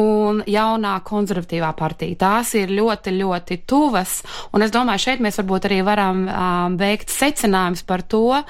un 0.00 0.40
jaunā 0.50 0.94
konservatīvā 1.06 1.70
partija. 1.78 2.18
Tās 2.18 2.54
ir 2.58 2.72
ļoti, 2.74 3.14
ļoti 3.14 3.60
tuvas, 3.68 4.18
un 4.54 4.64
es 4.66 4.72
domāju, 4.74 5.04
šeit 5.06 5.22
mēs 5.22 5.38
varbūt 5.40 5.68
arī 5.68 5.80
varam 5.86 6.24
um, 6.26 6.78
veikt 6.80 7.12
secinājumus 7.14 7.84
par 7.86 8.02
to, 8.02 8.40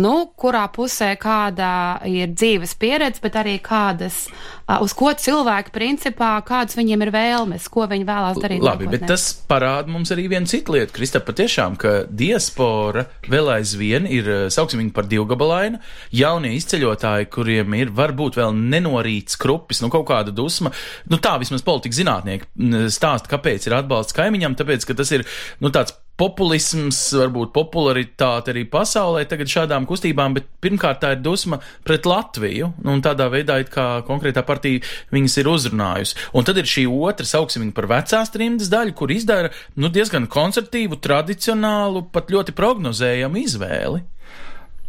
nu, 0.00 0.14
kurā 0.36 0.66
pusē 0.72 1.14
kāda 1.20 1.70
ir 2.08 2.34
dzīves 2.34 2.76
pieredze, 2.80 3.22
bet 3.24 3.38
arī 3.40 3.56
kādas, 3.64 4.26
uh, 4.28 4.80
uz 4.84 4.92
ko 4.96 5.12
cilvēki 5.16 5.72
principā, 5.74 6.34
kādas 6.46 6.76
viņiem 6.78 7.06
ir 7.06 7.12
vēlmes, 7.14 7.70
ko 7.72 7.88
viņi 7.90 8.08
vēlās 8.08 8.42
darīt. 8.42 8.60
Labi, 8.60 8.84
nākotnē. 8.90 9.00
bet 9.00 9.08
tas 9.14 9.30
parāda 9.48 9.88
mums 9.92 10.12
arī 10.12 10.28
vienu 10.32 10.50
citu 10.50 10.76
lietu, 10.76 10.92
Krista, 10.98 11.24
patiešām, 11.24 11.80
ka 11.80 12.02
diaspora 12.04 13.06
vēl 13.30 13.54
aizvien 13.56 14.08
ir, 14.10 14.28
sauksim 14.52 14.84
viņu 14.84 14.92
par 14.96 15.08
divgabalainu, 15.08 15.80
jaunie 16.12 16.52
izceļotāji, 16.58 17.30
kuriem 17.32 17.80
ir 17.80 17.94
varbūt 17.96 18.36
vēl 18.36 18.52
nenorīts 18.52 19.40
krupis, 19.40 19.80
nu 19.80 19.88
kaut 19.92 20.10
kāda 20.12 20.34
dusma, 20.34 20.59
nu, 20.68 21.20
tā 21.22 21.36
vismaz 21.40 21.64
politika 21.66 21.96
zinātnieki 21.96 22.90
stāsta, 22.92 23.30
kāpēc 23.32 23.68
ir 23.68 23.78
atbalsts 23.80 24.16
kaimiņam, 24.16 24.58
tāpēc, 24.58 24.86
ka 24.88 24.98
tas 24.98 25.12
ir 25.16 25.26
nu, 25.64 25.72
tāds 25.74 25.96
populisms, 26.20 26.98
varbūt 27.16 27.52
popularitāte 27.54 28.52
arī 28.52 28.66
pasaulē 28.68 29.22
tagad 29.28 29.48
šādām 29.48 29.86
kustībām, 29.88 30.34
bet 30.36 30.50
pirmkārt 30.60 31.00
tā 31.00 31.14
ir 31.14 31.22
dusma 31.24 31.60
pret 31.86 32.08
Latviju, 32.08 32.72
nu, 32.84 32.96
un 32.96 33.04
tādā 33.04 33.30
veidā 33.32 33.56
it 33.62 33.72
kā 33.72 33.86
konkrētā 34.08 34.44
partija 34.46 34.84
viņas 35.14 35.38
ir 35.40 35.50
uzrunājusi. 35.54 36.18
Un 36.36 36.48
tad 36.48 36.60
ir 36.60 36.68
šī 36.68 36.84
otra, 36.90 37.28
sauksim 37.28 37.64
viņu 37.64 37.76
par 37.76 37.88
vecās 37.94 38.32
trimdas 38.34 38.72
daļu, 38.72 38.96
kur 38.98 39.14
izdara, 39.14 39.52
nu, 39.80 39.88
diezgan 39.92 40.28
konservatīvu, 40.30 41.00
tradicionālu, 41.00 42.04
pat 42.12 42.32
ļoti 42.34 42.56
prognozējamu 42.58 43.44
izvēli. 43.46 44.04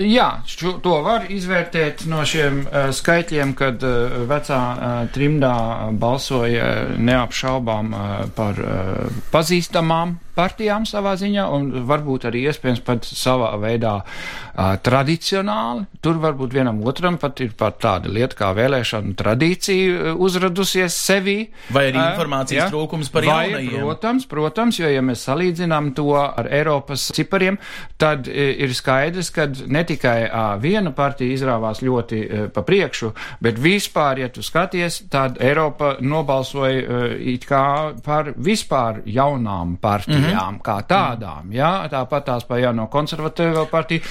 Jā, 0.01 0.41
šo, 0.49 0.77
to 0.81 0.95
var 1.05 1.27
izvērtēt 1.29 2.05
no 2.09 2.23
šiem 2.25 2.63
uh, 2.63 2.89
skaitļiem, 2.95 3.53
kad 3.57 3.83
uh, 3.85 4.23
vecā 4.29 4.59
uh, 4.71 4.89
trimdā 5.13 5.53
balsoja 6.01 6.97
neapšaubām 6.97 7.93
uh, 7.93 8.09
par 8.35 8.61
uh, 8.61 9.21
pazīstamām 9.33 10.17
partijām 10.35 10.85
savā 10.89 11.15
ziņā, 11.19 11.45
un 11.55 11.69
varbūt 11.87 12.27
arī 12.29 12.45
iespējams 12.49 12.81
pat 12.85 13.07
savā 13.07 13.51
veidā 13.61 13.97
uh, 14.01 14.75
tradicionāli. 14.83 15.85
Tur 16.01 16.19
varbūt 16.21 16.55
vienam 16.55 16.81
otram 16.87 17.17
pat 17.21 17.41
ir 17.43 17.53
pat 17.57 17.79
tāda 17.83 18.11
lieta 18.11 18.37
kā 18.39 18.51
vēlēšana 18.57 19.15
tradīcija 19.19 20.15
uzradusies 20.15 20.95
sevī. 20.95 21.37
Vai 21.73 21.87
arī 21.91 22.01
informācijas 22.01 22.67
uh, 22.67 22.73
trūkums 22.73 23.11
par 23.13 23.27
vai, 23.27 23.43
jaunajiem? 23.51 23.75
Protams, 23.81 24.27
protams, 24.31 24.79
jo 24.81 24.91
ja 24.91 25.03
mēs 25.05 25.25
salīdzinām 25.27 25.91
to 25.97 26.15
ar 26.17 26.49
Eiropas 26.51 27.09
cipariem, 27.15 27.59
tad 28.01 28.29
ir 28.31 28.73
skaidrs, 28.77 29.31
ka 29.35 29.47
ne 29.67 29.83
tikai 29.87 30.17
uh, 30.25 30.55
viena 30.61 30.93
partija 30.95 31.35
izrāvās 31.35 31.83
ļoti 31.85 32.21
uh, 32.21 32.47
pa 32.53 32.65
priekšu, 32.67 33.11
bet 33.43 33.59
vispār, 33.61 34.23
ja 34.23 34.31
tu 34.33 34.45
skaties, 34.45 35.03
tad 35.11 35.39
Eiropa 35.43 35.95
nobalsoja 36.01 36.81
uh, 36.81 37.07
it 37.19 37.45
kā 37.49 37.65
par 38.05 38.33
vispār 38.37 39.01
jaunām 39.05 39.77
partijām 39.81 40.20
partijām 40.21 40.53
mm 40.53 40.59
-hmm. 40.59 40.61
kā 40.61 40.77
tādām. 40.87 41.51
Jā, 41.51 41.89
tāpat 41.89 42.25
tās 42.25 42.43
pa 42.43 42.57
jauno 42.57 42.87
konservatīvo 42.87 43.65
partiju, 43.65 44.01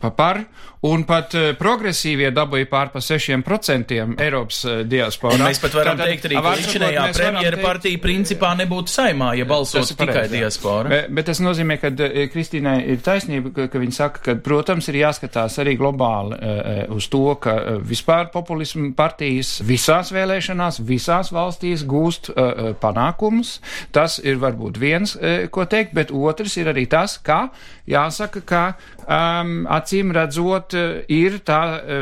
pa 0.00 0.10
par, 0.10 0.44
un 0.80 1.02
pat 1.04 1.34
uh, 1.36 1.50
progresīvie 1.58 2.30
dabūja 2.32 2.68
pār 2.70 2.88
pa 2.88 3.02
6% 3.04 3.96
Eiropas 4.24 4.60
uh, 4.64 4.80
diasporā. 4.88 5.36
Mēs 5.42 5.60
pat 5.60 5.74
varam 5.76 5.98
Tātad, 5.98 6.08
teikt 6.08 6.28
arī, 6.30 6.38
ka 6.40 6.52
līdzinējā 6.56 7.02
premjera 7.16 7.56
teikt, 7.56 7.66
partija 7.66 8.00
principā 8.00 8.52
nebūtu 8.56 8.88
saimā, 8.88 9.34
ja 9.36 9.44
balsotu 9.44 9.92
tikai 9.92 10.06
pareiz, 10.14 10.30
diaspora. 10.32 10.88
Bet, 10.88 11.10
bet 11.18 11.28
tas 11.28 11.42
nozīmē, 11.44 11.76
ka 11.82 11.92
uh, 11.92 12.22
Kristīnai 12.32 12.78
ir 12.94 13.02
taisnība, 13.04 13.52
ka, 13.56 13.68
ka 13.72 13.82
viņa 13.82 13.96
saka, 13.98 14.24
ka, 14.24 14.36
protams, 14.40 14.88
ir 14.88 15.02
jāskatās 15.02 15.58
arī 15.60 15.76
globāli 15.80 16.38
uh, 16.38 16.96
uz 16.96 17.10
to, 17.12 17.26
ka 17.44 17.56
vispār 17.84 18.30
populismu 18.32 18.94
partijas 18.96 19.58
visās 19.66 20.14
vēlēšanās, 20.16 20.80
visās 20.88 21.32
valstīs 21.36 21.84
gūst 21.84 22.32
uh, 22.32 22.72
panākumus. 22.80 23.58
Tas 23.92 24.16
ir 24.24 24.40
varbūt 24.40 24.80
viens, 24.80 25.12
uh, 25.20 25.44
ko 25.52 25.59
teikt, 25.68 25.94
bet 25.96 26.12
otrs 26.14 26.56
ir 26.60 26.70
arī 26.72 26.86
tas, 26.90 27.18
ka 27.24 27.48
jāsaka, 27.90 28.42
ka 28.46 28.62
um, 29.04 29.64
acīm 29.70 30.12
redzot, 30.14 30.74
ir 31.10 31.40
tā 31.46 31.60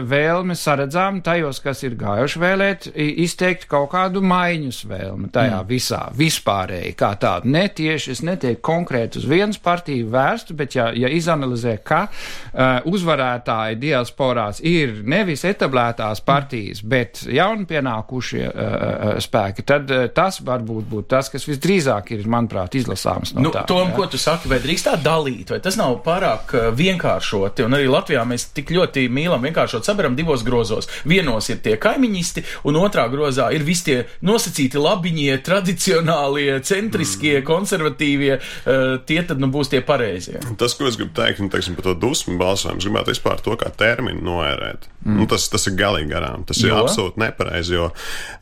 vēlme 0.09 0.57
saredzām 0.59 1.23
tajos, 1.25 1.61
kas 1.65 1.83
ir 1.87 1.97
gājuši 1.99 2.43
vēlēt, 2.43 2.89
izteikt 2.95 3.69
kaut 3.71 3.91
kādu 3.95 4.23
maiņas 4.25 4.83
vēlmi 4.89 5.31
tajā 5.35 5.61
mm. 5.63 5.69
visā, 5.69 6.03
vispārēji, 6.19 6.95
kā 6.99 7.13
tādu. 7.21 7.51
Ne 7.55 7.67
tieši, 7.73 8.15
es 8.15 8.23
netieku 8.27 8.63
konkrēti 8.69 9.23
uz 9.23 9.29
vienas 9.29 9.61
partiju 9.63 10.11
vērstu, 10.13 10.57
bet 10.59 10.77
ja, 10.77 10.89
ja 10.97 11.11
izanalizē, 11.13 11.79
ka 11.85 12.05
uh, 12.09 12.89
uzvarētāji 12.89 13.81
diasporās 13.83 14.63
ir 14.67 15.01
nevis 15.09 15.45
etablētās 15.49 16.23
partijas, 16.27 16.83
bet 16.83 17.25
jaunpienākušie 17.29 18.45
uh, 18.49 19.09
spēki, 19.25 19.65
tad 19.69 19.91
uh, 19.95 20.07
tas 20.15 20.43
varbūt 20.45 20.89
būtu 20.91 21.09
tas, 21.17 21.31
kas 21.33 21.49
visdrīzāk 21.49 22.13
ir, 22.17 22.27
manuprāt, 22.29 22.77
izlasāms 22.79 23.35
no 23.35 23.45
nu, 23.47 23.48
tā. 23.55 23.65
Tom, 23.69 23.91
ja? 23.91 23.97
ko 23.97 24.07
tu 24.11 24.21
saki, 24.21 24.51
vai 24.51 24.61
drīkst 24.63 24.89
tā 24.89 24.95
dalīt, 25.03 25.53
vai 25.53 25.61
tas 25.65 25.79
nav 25.81 25.99
pārāk 26.05 26.55
uh, 26.57 26.67
vienkāršoti? 26.77 27.65
Un 27.67 27.77
arī 27.79 27.89
Latvijā 27.91 28.25
mēs 28.29 28.49
tik 28.57 28.73
ļoti 28.75 29.07
mīlam 29.13 29.45
vienkāršot 29.49 29.87
sabiedram 29.87 30.17
divos 30.19 30.45
grozos. 30.47 30.91
Vienos 31.09 31.49
ir 31.53 31.63
tie 31.65 31.77
kaimiņisti, 31.81 32.45
un 32.69 32.81
otrā 32.81 33.07
grozā 33.13 33.49
ir 33.57 33.65
visi 33.67 33.89
tie 33.89 33.99
nosacīti 34.27 34.81
labiņie, 34.83 35.39
tradicionālie, 35.47 36.59
centriskie, 36.67 37.39
mm. 37.41 37.47
konservatīvie, 37.49 38.35
uh, 38.39 38.99
tie 39.09 39.23
tad 39.29 39.43
nu 39.43 39.51
būs 39.55 39.73
tie 39.73 39.83
pareizie. 39.85 40.43
Tas, 40.61 40.77
ko 40.79 40.91
es 40.91 40.99
gribu 41.01 41.15
teikt, 41.17 41.43
nu, 41.45 41.53
teiksim, 41.53 41.79
par 41.79 41.91
to 41.91 41.97
dusmu 41.99 42.39
balsojumu, 42.41 42.83
es 42.83 42.89
gribētu 42.89 43.15
vispār 43.15 43.43
to 43.45 43.57
kā 43.61 43.73
terminu 43.75 44.25
noērēt. 44.29 44.91
Mm. 45.05 45.23
Nu, 45.23 45.31
tas, 45.31 45.49
tas 45.53 45.67
ir 45.71 45.79
galīgi 45.79 46.13
garām, 46.13 46.47
tas 46.49 46.61
jo? 46.63 46.71
ir 46.71 46.79
absolūti 46.79 47.23
nepareizi, 47.23 47.77
jo. 47.79 47.91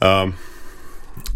Um, 0.05 0.37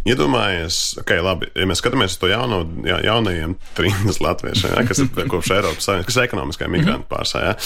Iedomājies, 0.09 0.77
ok, 1.03 1.11
labi, 1.21 1.49
ja 1.53 1.67
mēs 1.69 1.83
skatāmies 1.83 2.15
uz 2.15 2.21
to 2.23 2.31
jauno, 2.31 2.63
ja, 2.89 2.97
jaunajiem 3.05 3.53
trījus 3.77 4.21
latviešiem, 4.25 4.73
ja, 4.73 4.85
kas 4.89 5.03
ir 5.05 5.11
kopš 5.33 5.53
Eiropas 5.59 5.89
Savienības, 5.89 6.09
kas 6.09 6.17
ir 6.17 6.27
ekonomiskai 6.29 6.69
mhm. 6.69 6.77
migranti 6.77 7.09
pārsvarā. 7.11 7.51
Ja. 7.51 7.57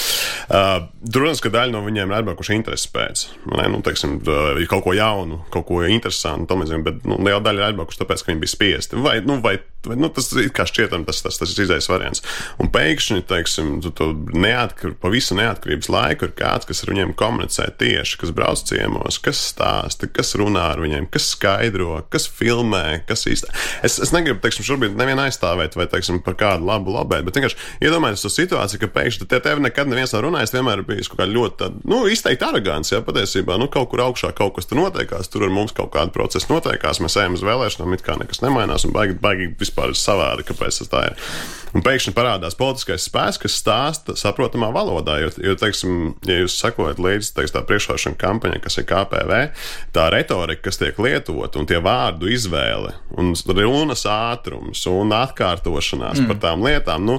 Uh, 0.49 0.89
Protams, 1.15 1.43
ka 1.45 1.53
daļa 1.55 1.77
no 1.77 1.85
viņiem 1.87 2.11
ir 2.11 2.19
atbraukuši 2.19 2.59
intereses 2.59 2.91
pēc. 2.91 3.27
Ne, 3.55 3.69
nu, 3.71 3.79
teiksim, 3.87 4.19
uh, 4.27 4.59
kaut 4.71 4.83
ko 4.89 4.97
jaunu, 4.99 5.45
kaut 5.55 5.69
ko 5.71 5.85
interesantu, 5.87 6.59
mēs, 6.59 6.75
bet 6.87 7.07
nu, 7.07 7.21
liela 7.23 7.43
daļa 7.45 7.63
ir 7.63 7.69
atbraukuši 7.71 8.03
tāpēc, 8.03 8.25
ka 8.25 8.33
viņi 8.33 8.43
bija 8.43 8.55
spiesti. 8.57 8.99
Vai, 9.05 9.21
nu, 9.23 9.39
vai 9.45 9.57
nu, 9.93 10.11
tas 10.15 10.31
ir 10.33 10.51
kā 10.55 10.67
šķietam, 10.69 11.05
tas, 11.09 11.23
tas, 11.25 11.39
tas 11.41 11.55
ir 11.55 11.65
izējas 11.67 11.89
variants. 11.91 12.25
Un 12.63 12.71
pēkšņi, 12.75 13.25
teiksim, 13.31 13.73
tu, 13.85 13.93
tu 13.95 14.11
neatkar, 14.35 14.95
pa 15.01 15.13
visu 15.13 15.37
neatkarības 15.39 15.91
laiku 15.93 16.29
ir 16.29 16.35
kāds, 16.39 16.69
kas 16.69 16.85
ar 16.85 16.93
viņiem 16.93 17.15
komunicē 17.19 17.69
tieši, 17.81 18.19
kas 18.21 18.35
brauc 18.35 18.63
ciemos, 18.69 19.19
kas 19.23 19.41
stāsta, 19.53 20.09
kas 20.11 20.35
runā 20.41 20.67
ar 20.75 20.83
viņiem, 20.83 21.09
kas 21.13 21.31
skaidro, 21.35 21.99
kas 22.13 22.29
filmē, 22.31 23.05
kas 23.09 23.27
īstenībā. 23.31 23.61
Es, 23.87 23.99
es 24.03 24.15
negribu, 24.15 24.41
teiksim, 24.45 24.67
šobrīd 24.67 24.97
nevienu 24.99 25.27
aizstāvēt 25.27 25.77
vai, 25.79 25.89
teiksim, 25.91 26.21
par 26.25 26.39
kādu 26.41 26.69
labu 26.69 26.95
labēt, 26.95 27.27
bet 27.27 27.39
vienkārši 27.39 27.85
iedomājieties 27.85 28.25
to 28.25 28.33
situāciju, 28.33 28.83
ka 28.85 28.93
pēkšņi 28.99 29.29
te 29.31 29.41
tevi 29.45 29.65
nekad 29.65 29.91
neviens 29.91 30.15
nav 30.15 30.25
runājis, 30.27 30.55
vienmēr 30.55 30.83
ir 30.83 30.89
bijis 30.89 31.11
kaut 31.11 31.23
kā 31.23 31.29
ļoti, 31.31 31.59
tāda, 31.63 31.83
nu, 31.91 32.03
izteikti 32.11 32.47
arogants, 32.47 32.93
jā, 32.93 33.03
patiesībā, 33.05 33.59
nu, 33.61 33.69
kaut 33.73 33.91
kur 33.93 34.05
augšā 34.07 34.33
kaut 34.37 34.57
kas 34.59 34.71
tur 34.71 34.81
notiekās, 34.81 35.31
tur 35.33 35.47
ar 35.47 35.55
mums 35.55 35.75
kaut 35.77 35.93
kāda 35.95 36.15
procesa 36.15 36.51
notiekās, 36.53 37.03
mēs 37.05 37.19
ejam 37.21 37.37
uz 37.39 37.45
vēlēšanām, 37.47 37.97
it 37.97 38.05
kā 38.07 38.17
nekas 38.21 38.43
nemainās 38.45 38.87
un 38.87 38.95
baigi, 38.95 39.17
baigi 39.23 39.51
vispār 39.75 39.91
ir 39.91 39.99
savādi, 39.99 40.47
kāpēc 40.47 40.79
tas 40.79 40.91
tā 40.91 41.05
ir. 41.11 41.23
Un 41.75 41.83
pēkšņi 41.83 42.13
parādās 42.15 42.55
politiskais 42.55 43.09
spēks, 43.09 43.41
kas 43.43 43.57
stāsta 43.59 44.15
saprotamā 44.15 44.69
valodā, 44.71 45.17
jo, 45.19 45.31
jo 45.43 45.55
teiksim, 45.59 46.15
ja 46.23 46.37
jūs 46.45 46.55
sakojat 46.61 47.01
līdzi 47.03 47.33
teiks, 47.35 47.51
tā 47.51 47.65
priekšvēlēšana 47.67 48.19
kampaņa, 48.21 48.61
kas 48.63 48.79
ir 48.79 48.87
KPV, 48.87 49.41
tā 49.97 50.05
retorika, 50.15 50.69
kas 50.69 50.79
tiek 50.79 51.01
lietota 51.03 51.59
un 51.59 51.67
tie 51.67 51.81
vārdu 51.83 52.31
izvēle 52.31 52.95
un 53.19 53.35
runas 53.35 54.05
ātrums 54.07 54.85
un 54.87 55.17
atkārtošanās 55.19 56.23
mm. 56.23 56.31
par 56.31 56.39
tām 56.45 56.63
lietām, 56.63 57.09
nu, 57.09 57.19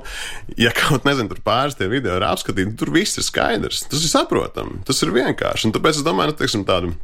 ja 0.55 0.71
kaut 0.71 1.03
nezinu, 1.03 1.33
tur 1.33 1.43
pāris 1.43 1.75
tie 1.75 1.89
video 1.91 2.15
ir 2.15 2.27
apskatīti, 2.29 2.77
tur 2.79 2.93
viss 2.95 3.19
ir 3.19 3.27
skaidrs, 3.27 3.83
tas 3.91 3.99
ir 3.99 4.13
saprotami, 4.13 4.79
tas 4.87 5.03
ir 5.03 5.11
vienkārši. 5.15 5.67
Un 5.67 5.75
tāpēc 5.75 5.99
es 5.99 6.07
domāju, 6.07 6.31
nu, 6.31 6.39
teiksim, 6.39 6.63
tādu 6.67 6.95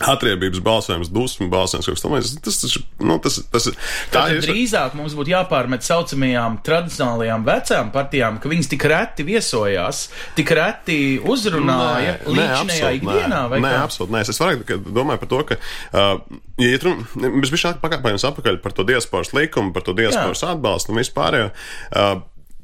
atriebības 0.00 0.62
balsojums, 0.64 1.10
dusmu 1.12 1.48
balsojums, 1.52 1.88
kaut 1.88 1.98
kas 1.98 2.04
tamlīdzīgs. 2.04 2.42
Tas, 2.44 2.58
tas, 2.62 2.76
nu, 3.04 3.16
tas, 3.22 3.38
tas 3.52 3.68
ir. 3.70 3.78
Tā 4.12 4.22
ir 4.32 4.40
drīzāk 4.44 4.94
mums 4.98 5.16
būtu 5.18 5.34
jāpārmet 5.34 5.84
saucamajām 5.84 6.60
tradicionālajām 6.66 7.44
vecām 7.48 7.90
partijām, 7.94 8.38
ka 8.40 8.52
viņas 8.52 8.70
tik 8.72 8.86
reti 8.90 9.26
viesojās, 9.28 10.02
tik 10.38 10.52
reti 10.56 11.00
uzrunāja 11.20 12.16
līdzinējā 12.28 12.92
ikdienā. 13.00 13.42
Nē, 13.52 13.60
nē 13.66 13.74
absolūti 13.82 14.16
nē. 14.16 14.24
Es 14.30 14.40
vairāk 14.40 14.76
domāju 14.88 15.24
par 15.24 15.32
to, 15.32 15.42
ka, 15.50 15.58
uh, 15.92 16.40
ja 16.60 16.70
iet 16.70 16.86
runa, 16.86 17.04
mēs 17.34 17.52
bijām 17.52 17.80
pakāpējums 17.82 18.26
apakaļ 18.30 18.60
par 18.64 18.76
to 18.76 18.86
diasporas 18.88 19.34
likumu, 19.36 19.74
par 19.76 19.84
to 19.86 19.96
diasporas 19.98 20.44
Jā. 20.44 20.54
atbalstu 20.54 20.94
un 20.94 21.02
vispārējo. 21.02 21.50
Uh, 21.90 22.22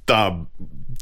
tā, 0.09 0.23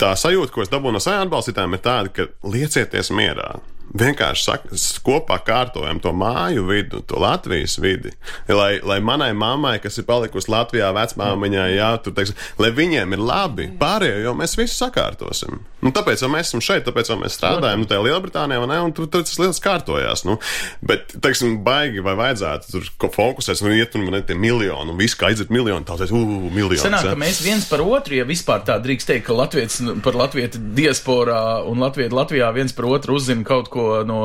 tā 0.01 0.15
sajūta, 0.19 0.55
ko 0.55 0.65
es 0.65 0.73
dabūju 0.73 0.97
no 0.97 1.03
saviem 1.03 1.29
atbalstītājiem, 1.29 1.79
ir 1.79 1.85
tāda, 1.85 2.13
ka 2.17 2.29
liecieties 2.49 3.13
mierā 3.15 3.53
vienkārši 3.95 4.45
saka, 4.45 4.79
kopā 5.07 5.39
kārtojam 5.47 6.01
to 6.03 6.13
māju 6.17 6.67
vidu, 6.69 7.01
to 7.07 7.21
Latvijas 7.23 7.77
vidi. 7.83 8.13
Lai, 8.49 8.79
lai 8.83 8.99
manai 9.05 9.31
mammai, 9.37 9.77
kas 9.83 9.99
ir 10.01 10.07
palikusi 10.09 10.51
Latvijā, 10.53 10.91
vecmāmiņai, 10.97 11.69
jā, 11.77 11.91
tur, 12.03 12.17
teiksim, 12.17 12.39
lai 12.63 12.73
viņiem 12.75 13.15
ir 13.15 13.23
labi, 13.23 13.69
pārējo 13.81 14.25
jau 14.27 14.35
mēs 14.39 14.57
visu 14.59 14.77
sakārtosim. 14.81 15.63
Nu, 15.85 15.93
tāpēc 15.95 16.25
jau 16.25 16.31
mēs 16.33 16.49
esam 16.49 16.63
šeit, 16.65 16.87
tāpēc 16.87 17.13
jau 17.13 17.19
mēs 17.21 17.37
strādājam, 17.37 17.83
nu, 17.85 17.89
tajā 17.89 18.03
Lielbritānijā, 18.07 18.65
ne, 18.71 18.81
un 18.87 18.95
tur, 18.97 19.07
tur 19.13 19.25
tas 19.27 19.39
lietas 19.41 19.61
kārtojās. 19.63 20.25
Nu, 20.27 20.39
bet, 20.87 21.15
teiksim, 21.23 21.59
baigi 21.67 22.03
vai 22.05 22.17
vajadzētu 22.19 22.73
tur 22.73 23.13
fokusēties, 23.15 23.63
nu, 23.67 23.75
iet 23.77 23.99
un 23.99 24.07
man 24.09 24.19
ir 24.19 24.27
tie 24.27 24.39
miljoni, 24.39 24.95
un 24.95 24.99
viss, 24.99 25.19
kā 25.19 25.29
aiziet 25.31 25.53
miljoni, 25.55 25.85
tā 25.87 25.99
teikt, 26.01 26.15
uu, 26.17 26.49
miljoni. 26.49 26.81
Sanāk, 26.81 27.11
ka 27.13 27.21
mēs 27.21 27.43
viens 27.45 27.69
par 27.69 27.85
otru, 27.85 28.17
ja 28.17 28.27
vispār 28.27 28.65
tā 28.67 28.79
drīkst 28.83 29.13
teikt, 29.13 29.27
ka 29.29 29.37
Latvijas 29.37 29.77
par 30.05 30.17
Latvietu 30.19 30.63
diasporā 30.75 31.43
un 31.69 31.85
Latvietu 31.85 32.17
Latvijā 32.17 32.49
viens 32.57 32.73
par 32.75 32.89
otru 32.89 33.19
uzzina 33.21 33.45
kaut 33.45 33.69
ko 33.73 33.84
ko 33.85 34.03
no, 34.09 34.21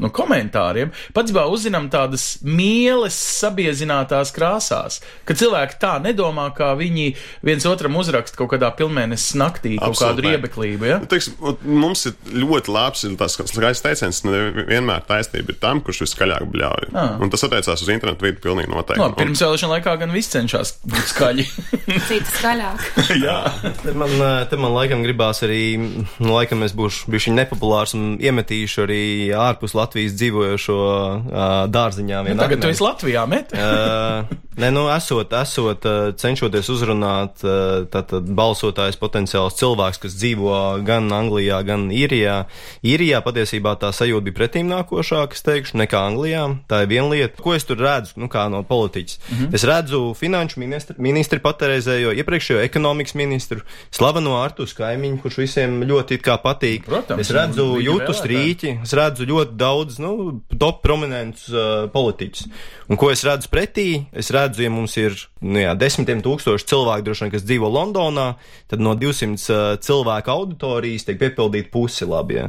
no 0.00 0.10
komentāriem, 0.14 0.92
patiesībā 1.16 1.46
uzzinām 1.50 1.88
tādas 1.92 2.38
mieles 2.46 3.16
sabiezinātās 3.40 4.32
krāsās, 4.36 5.00
ka 5.28 5.36
cilvēki 5.38 5.78
tā 5.82 5.96
nedomā, 6.04 6.48
kā 6.56 6.72
viņi 6.78 7.12
viens 7.46 7.66
otram 7.68 7.98
uzraksta 8.00 8.38
kaut 8.38 8.52
kādā 8.54 8.70
pilnmēnesis 8.78 9.36
naktī 9.40 9.76
kaut 9.78 9.94
Absolūti 9.94 10.06
kādu 10.06 10.26
riebeklību. 10.28 10.88
Ja? 10.88 11.00
Nu, 11.02 11.10
Teiksim, 11.10 11.36
ot, 11.42 11.64
mums 11.66 12.06
ir 12.10 12.16
ļoti 12.44 12.74
labs 12.74 13.04
ir 13.08 13.16
tas 13.20 13.36
skaists 13.36 13.84
teiciens, 13.84 14.22
ka 14.24 14.66
vienmēr 14.70 15.04
taisnība 15.08 15.54
ir 15.54 15.60
tam, 15.62 15.82
kurš 15.84 16.04
viskaļāk 16.06 16.46
bļauj. 16.54 16.90
Ah. 16.94 17.16
Un 17.22 17.32
tas 17.32 17.44
attiecās 17.46 17.84
uz 17.84 17.92
internetu 17.92 18.28
vidi 18.28 18.42
pilnīgi 18.44 18.70
noteikti. 18.72 19.02
Labi, 19.02 19.18
pirms 19.22 19.42
vēlēšana 19.44 19.76
laikā 19.76 19.96
gan 20.04 20.14
viss 20.14 20.32
cenšas 20.32 20.76
būt 20.86 21.12
skaļi. 21.14 21.46
Cits 22.08 22.36
skaļāk. 22.38 22.86
Jā, 23.24 23.38
Te 23.80 23.92
man, 23.96 24.12
te 24.50 24.58
man 24.60 24.74
laikam 24.74 25.02
gribās 25.04 25.40
arī, 25.46 25.62
nu, 25.80 26.30
laikam 26.30 26.64
es 26.66 26.74
būšu 26.76 27.10
bijuši 27.10 27.32
nepopulārs 27.36 27.94
un 27.96 28.14
iemetīšu 28.20 28.84
arī 28.84 28.99
ārpus 29.36 29.74
Latvijas 29.78 30.14
dzīvojošo 30.18 30.78
uh, 30.80 31.48
dārziņā. 31.72 32.22
Nu, 32.28 32.38
tagad 32.40 32.62
tu 32.62 32.70
esi 32.70 32.84
Latvijā, 32.84 33.26
met. 33.30 33.54
Uh, 33.54 34.30
Nē, 34.60 34.68
nu, 34.74 34.82
esot, 34.92 35.30
esot 35.32 35.86
cenšoties 36.20 36.68
uzrunāt 36.74 37.40
uh, 37.46 37.86
tātad 37.88 38.26
balsotājs 38.36 38.98
potenciāls 39.00 39.56
cilvēks, 39.56 40.00
kas 40.02 40.16
dzīvo 40.18 40.56
gan 40.84 41.06
Anglijā, 41.16 41.62
gan 41.64 41.86
Īrijā. 41.94 42.42
Īrijā 42.84 43.22
patiesībā 43.24 43.76
tā 43.80 43.92
sajūta 43.94 44.26
bija 44.26 44.36
pretīm 44.36 44.68
nākošāka, 44.68 45.38
es 45.38 45.46
teikšu, 45.46 45.78
nekā 45.80 46.02
Anglijā. 46.10 46.42
Tā 46.68 46.82
ir 46.84 46.90
viena 46.90 47.08
lieta. 47.12 47.40
Ko 47.40 47.54
es 47.56 47.64
tur 47.64 47.80
redzu, 47.80 48.18
nu, 48.20 48.28
kā 48.32 48.48
no 48.52 48.60
politiķis? 48.66 49.20
Mm 49.20 49.36
-hmm. 49.38 49.54
Es 49.54 49.64
redzu 49.64 50.14
finanšu 50.18 50.60
ministru, 50.60 50.96
ministri 50.98 51.38
patreizējo, 51.38 52.12
iepriekšējo 52.20 52.60
ekonomikas 52.64 53.14
ministru, 53.14 53.60
slaveno 53.90 54.36
Artus 54.42 54.74
kaimiņu, 54.74 55.22
kurš 55.22 55.38
visiem 55.38 55.82
ļoti 55.84 56.20
patīk. 56.20 56.84
Protams, 56.84 57.20
es 57.20 57.30
redzu 57.30 57.80
Jūtu. 57.80 58.12
Strīķi, 58.20 58.79
es 58.84 58.92
redzu 58.96 59.26
ļoti 59.28 59.56
daudz, 59.60 59.98
nu, 60.02 60.40
top 60.60 60.80
prominentus 60.84 61.48
uh, 61.52 61.86
politiķus. 61.92 62.46
Un 62.90 62.98
ko 63.00 63.10
es 63.12 63.22
redzu 63.26 63.50
pretī? 63.52 63.86
Es 64.16 64.30
redzu, 64.34 64.64
ja 64.64 64.70
mums 64.72 64.96
ir 65.00 65.16
nu, 65.40 65.60
jā, 65.62 65.74
desmitiem 65.78 66.22
tūkstoši 66.24 66.68
cilvēku, 66.70 67.06
droši 67.06 67.24
vien, 67.26 67.32
kas 67.34 67.46
dzīvo 67.46 67.70
Londonā, 67.72 68.26
tad 68.70 68.84
no 68.84 68.94
200 68.98 69.36
uh, 69.36 69.64
cilvēku 69.82 70.32
auditorijas 70.34 71.06
tiek 71.08 71.20
piepildīta 71.20 71.72
pusi 71.72 72.08
labi. 72.08 72.40
Ja. 72.40 72.48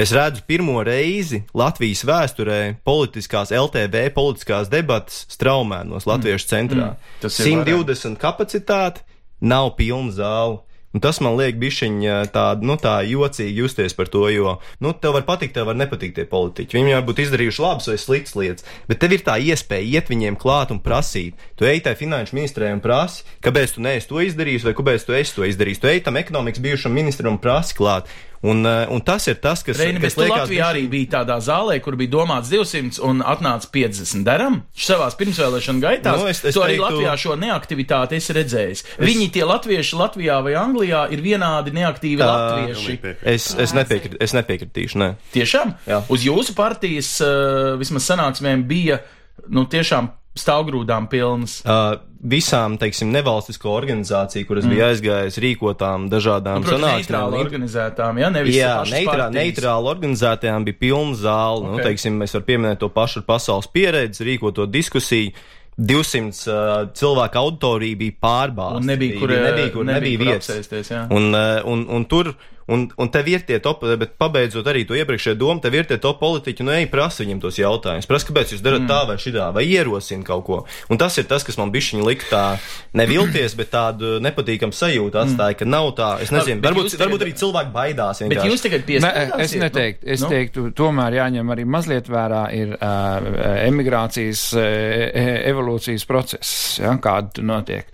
Es 0.00 0.14
redzu 0.14 0.44
pirmo 0.48 0.80
reizi 0.86 1.44
Latvijas 1.56 2.04
vēsturē 2.08 2.60
politiskās 2.86 3.54
LTV 3.54 4.08
politiskās 4.16 4.70
debatas 4.72 5.24
straumēnos 5.34 6.08
Latviešu 6.10 6.50
centrā. 6.50 6.92
Mm. 6.94 7.16
Tas 7.24 7.40
ir 7.40 7.50
120 7.64 8.20
kapacitāte, 8.22 9.04
nav 9.44 9.74
pilna 9.78 10.14
zāle. 10.14 10.62
Un 10.94 11.02
tas 11.02 11.18
man 11.18 11.34
liek 11.34 11.56
bišķiņa 11.58 12.18
tā, 12.30 12.44
nu, 12.62 12.76
tā 12.78 13.00
jocīgi 13.02 13.64
justies 13.64 13.96
par 13.98 14.06
to, 14.12 14.28
jo, 14.30 14.52
nu, 14.78 14.92
tev 14.94 15.16
var 15.16 15.24
patikt, 15.26 15.56
tev 15.56 15.66
var 15.66 15.78
nepatikt 15.78 16.14
tie 16.20 16.26
politiķi. 16.30 16.78
Viņi 16.78 16.94
var 16.94 17.02
būt 17.08 17.22
izdarījuši 17.24 17.64
labas 17.64 17.88
vai 17.90 17.96
sliktas 17.98 18.36
lietas, 18.38 18.68
bet 18.86 19.00
tev 19.02 19.16
ir 19.16 19.24
tā 19.26 19.34
iespēja 19.42 19.98
iet 19.98 20.12
viņiem 20.12 20.38
klāt 20.38 20.70
un 20.70 20.78
prasīt. 20.84 21.34
Tu 21.58 21.66
ej 21.66 21.82
tai 21.82 21.96
finanšu 21.98 22.38
ministrē 22.38 22.70
un 22.76 22.82
prasi, 22.84 23.26
kāpēc 23.42 23.74
tu 23.74 23.82
neesi 23.82 24.10
to 24.12 24.22
izdarījis 24.22 24.68
vai 24.68 24.76
kāpēc 24.78 25.08
tu 25.08 25.18
esi 25.18 25.34
to 25.34 25.48
izdarījis. 25.50 25.82
Tu 25.82 25.90
ej 25.90 26.04
tam 26.06 26.20
ekonomikas 26.22 26.62
bijušam 26.62 26.94
ministram 26.94 27.34
un 27.34 27.42
prasi 27.42 27.74
klāt. 27.74 28.06
Un, 28.44 28.60
eh, 28.68 28.86
un 28.92 29.00
tas 29.00 29.24
ir 29.30 29.38
tas, 29.40 29.62
kas, 29.64 29.78
kas 30.02 30.14
tu 30.14 30.20
Latvijā 30.28 30.66
arī 30.74 30.82
bija 30.92 31.06
tādā 31.14 31.38
zālē, 31.40 31.78
kur 31.80 31.96
bija 31.96 32.10
domāts 32.12 32.50
200 32.52 32.98
un 33.08 33.22
atnāca 33.24 33.70
50. 33.72 34.20
Daram 34.26 34.58
savās 34.76 35.16
pirmsvēlēšana 35.16 35.80
gaitās. 35.80 36.18
Nu, 36.20 36.26
es- 36.28 36.44
es 36.44 36.52
tu 36.54 36.60
arī 36.60 36.76
teiktu- 36.76 36.84
Latvijā 36.84 37.14
šo 37.16 37.36
neaktivitāti 37.40 38.18
esi 38.20 38.32
redzējis. 38.36 38.84
Viņi 39.00 39.30
tie 39.32 39.44
latvieši 39.48 39.96
Latvijā 39.96 40.42
vai 40.44 40.52
Anglijā 40.60 41.06
ir 41.10 41.22
vienādi 41.24 41.72
neaktīvi 41.72 42.20
Tā- 42.20 42.28
latvieši. 42.28 43.16
Es, 43.22 43.54
es, 43.54 43.72
nepiekrit, 43.72 44.16
es 44.20 44.32
nepiekritīšu, 44.36 44.96
nē. 45.00 45.14
Tiešām? 45.32 45.74
Jā. 45.88 46.02
Uz 46.08 46.24
jūsu 46.24 46.54
partijas 46.54 47.20
uh, 47.24 47.78
vismaz 47.80 48.04
sanāksmēm 48.10 48.66
bija, 48.68 49.00
nu, 49.48 49.64
tiešām 49.64 50.10
stāvgrūdām 50.38 51.06
pilnas. 51.10 51.60
Uh, 51.62 51.96
visām, 52.24 52.78
teiksim, 52.80 53.10
nevalstisko 53.14 53.70
organizāciju, 53.74 54.48
kuras 54.48 54.66
mm. 54.66 54.74
bija 54.74 54.90
aizgājis 54.92 55.40
rīkotām 55.44 56.08
dažādām 56.12 56.64
Nu, 56.64 56.70
sanāksmēm. 56.70 57.02
neitrāli 57.02 57.40
organizētām, 57.42 58.20
ja 58.22 58.30
nevis 58.34 58.56
Jā, 58.56 58.76
neitrā, 58.90 59.28
neitrāli 59.34 59.90
organizētajām 59.92 60.66
bija 60.68 60.80
pilna 60.86 61.18
zāle. 61.20 61.66
Okay. 61.66 61.74
Nu, 61.74 61.84
teiksim, 61.90 62.16
mēs 62.22 62.34
varam 62.36 62.48
pieminēt 62.48 62.80
to 62.82 62.90
pašu 62.94 63.22
ar 63.22 63.28
pasaules 63.34 63.70
pieredzi, 63.74 64.24
rīkoto 64.30 64.66
diskusiju. 64.70 65.34
200 65.74 66.28
uh, 66.46 66.72
cilvēku 66.94 67.38
auditorija 67.40 67.98
bija. 67.98 68.12
Un 68.78 68.84
nebija, 68.86 69.18
kur, 69.18 69.32
nebija, 69.34 69.70
kur, 69.74 69.86
nebija, 69.88 70.18
nebija 70.20 70.36
vietas. 70.38 70.90
jā. 70.90 71.00
Un, 71.10 71.32
uh, 71.34 71.66
un, 71.66 71.82
un 71.90 72.04
tur, 72.06 72.30
un, 72.72 72.86
un 73.00 73.10
tev 73.12 73.28
ir 73.32 73.44
tie 73.46 73.58
top, 73.64 73.84
bet 74.00 74.16
pabeidzot 74.20 74.66
arī 74.70 74.84
to 74.88 74.96
iepriekšējo 74.98 75.36
domu, 75.40 75.60
tev 75.64 75.76
ir 75.76 75.88
tie 75.88 75.98
top 76.02 76.20
politiķi, 76.22 76.64
nu 76.66 76.74
ej, 76.74 76.88
prasa 76.92 77.24
viņiem 77.24 77.42
tos 77.42 77.58
jautājumus. 77.60 78.08
Prasa, 78.08 78.28
kāpēc 78.30 78.54
jūs 78.54 78.64
darat 78.64 78.84
mm. 78.84 78.90
tā 78.90 79.00
vai 79.08 79.16
šitā, 79.20 79.48
vai 79.54 79.64
ierosina 79.68 80.26
kaut 80.26 80.44
ko. 80.46 80.60
Un 80.92 81.00
tas 81.00 81.16
ir 81.20 81.28
tas, 81.30 81.44
kas 81.46 81.58
man 81.60 81.72
bišķiņi 81.74 82.06
lika 82.06 82.30
tā 82.30 82.44
nevilties, 82.96 83.56
bet 83.58 83.72
tādu 83.74 84.16
nepatīkamu 84.24 84.76
sajūtu 84.76 85.20
atstāja, 85.20 85.58
ka 85.60 85.68
nav 85.68 85.90
tā, 85.98 86.10
es 86.24 86.32
nezinu, 86.34 86.62
bet 86.62 86.70
varbūt, 86.70 86.90
tagad- 86.94 87.04
varbūt 87.06 87.26
arī 87.26 87.34
cilvēki 87.42 87.74
baidās. 87.74 88.22
Bet 88.24 88.34
vienkārši. 88.34 88.52
jūs 88.52 88.64
tagad 88.64 88.80
Ne, 88.84 88.88
piestrādāsiet? 88.90 89.44
es 89.44 89.54
neteiktu, 89.60 90.06
es 90.14 90.20
nu? 90.20 90.26
nu? 90.26 90.32
teiktu, 90.34 90.64
tomēr 90.76 91.18
jāņem 91.18 91.52
arī 91.54 91.64
mazliet 91.64 92.08
vērā 92.12 92.42
ir 92.54 92.74
uh, 92.76 93.28
emigrācijas 93.64 94.42
uh, 94.58 94.64
evolūcijas 95.50 96.04
process, 96.08 96.78
ja, 96.80 96.94
kāda 97.02 97.44
notiek. 97.44 97.88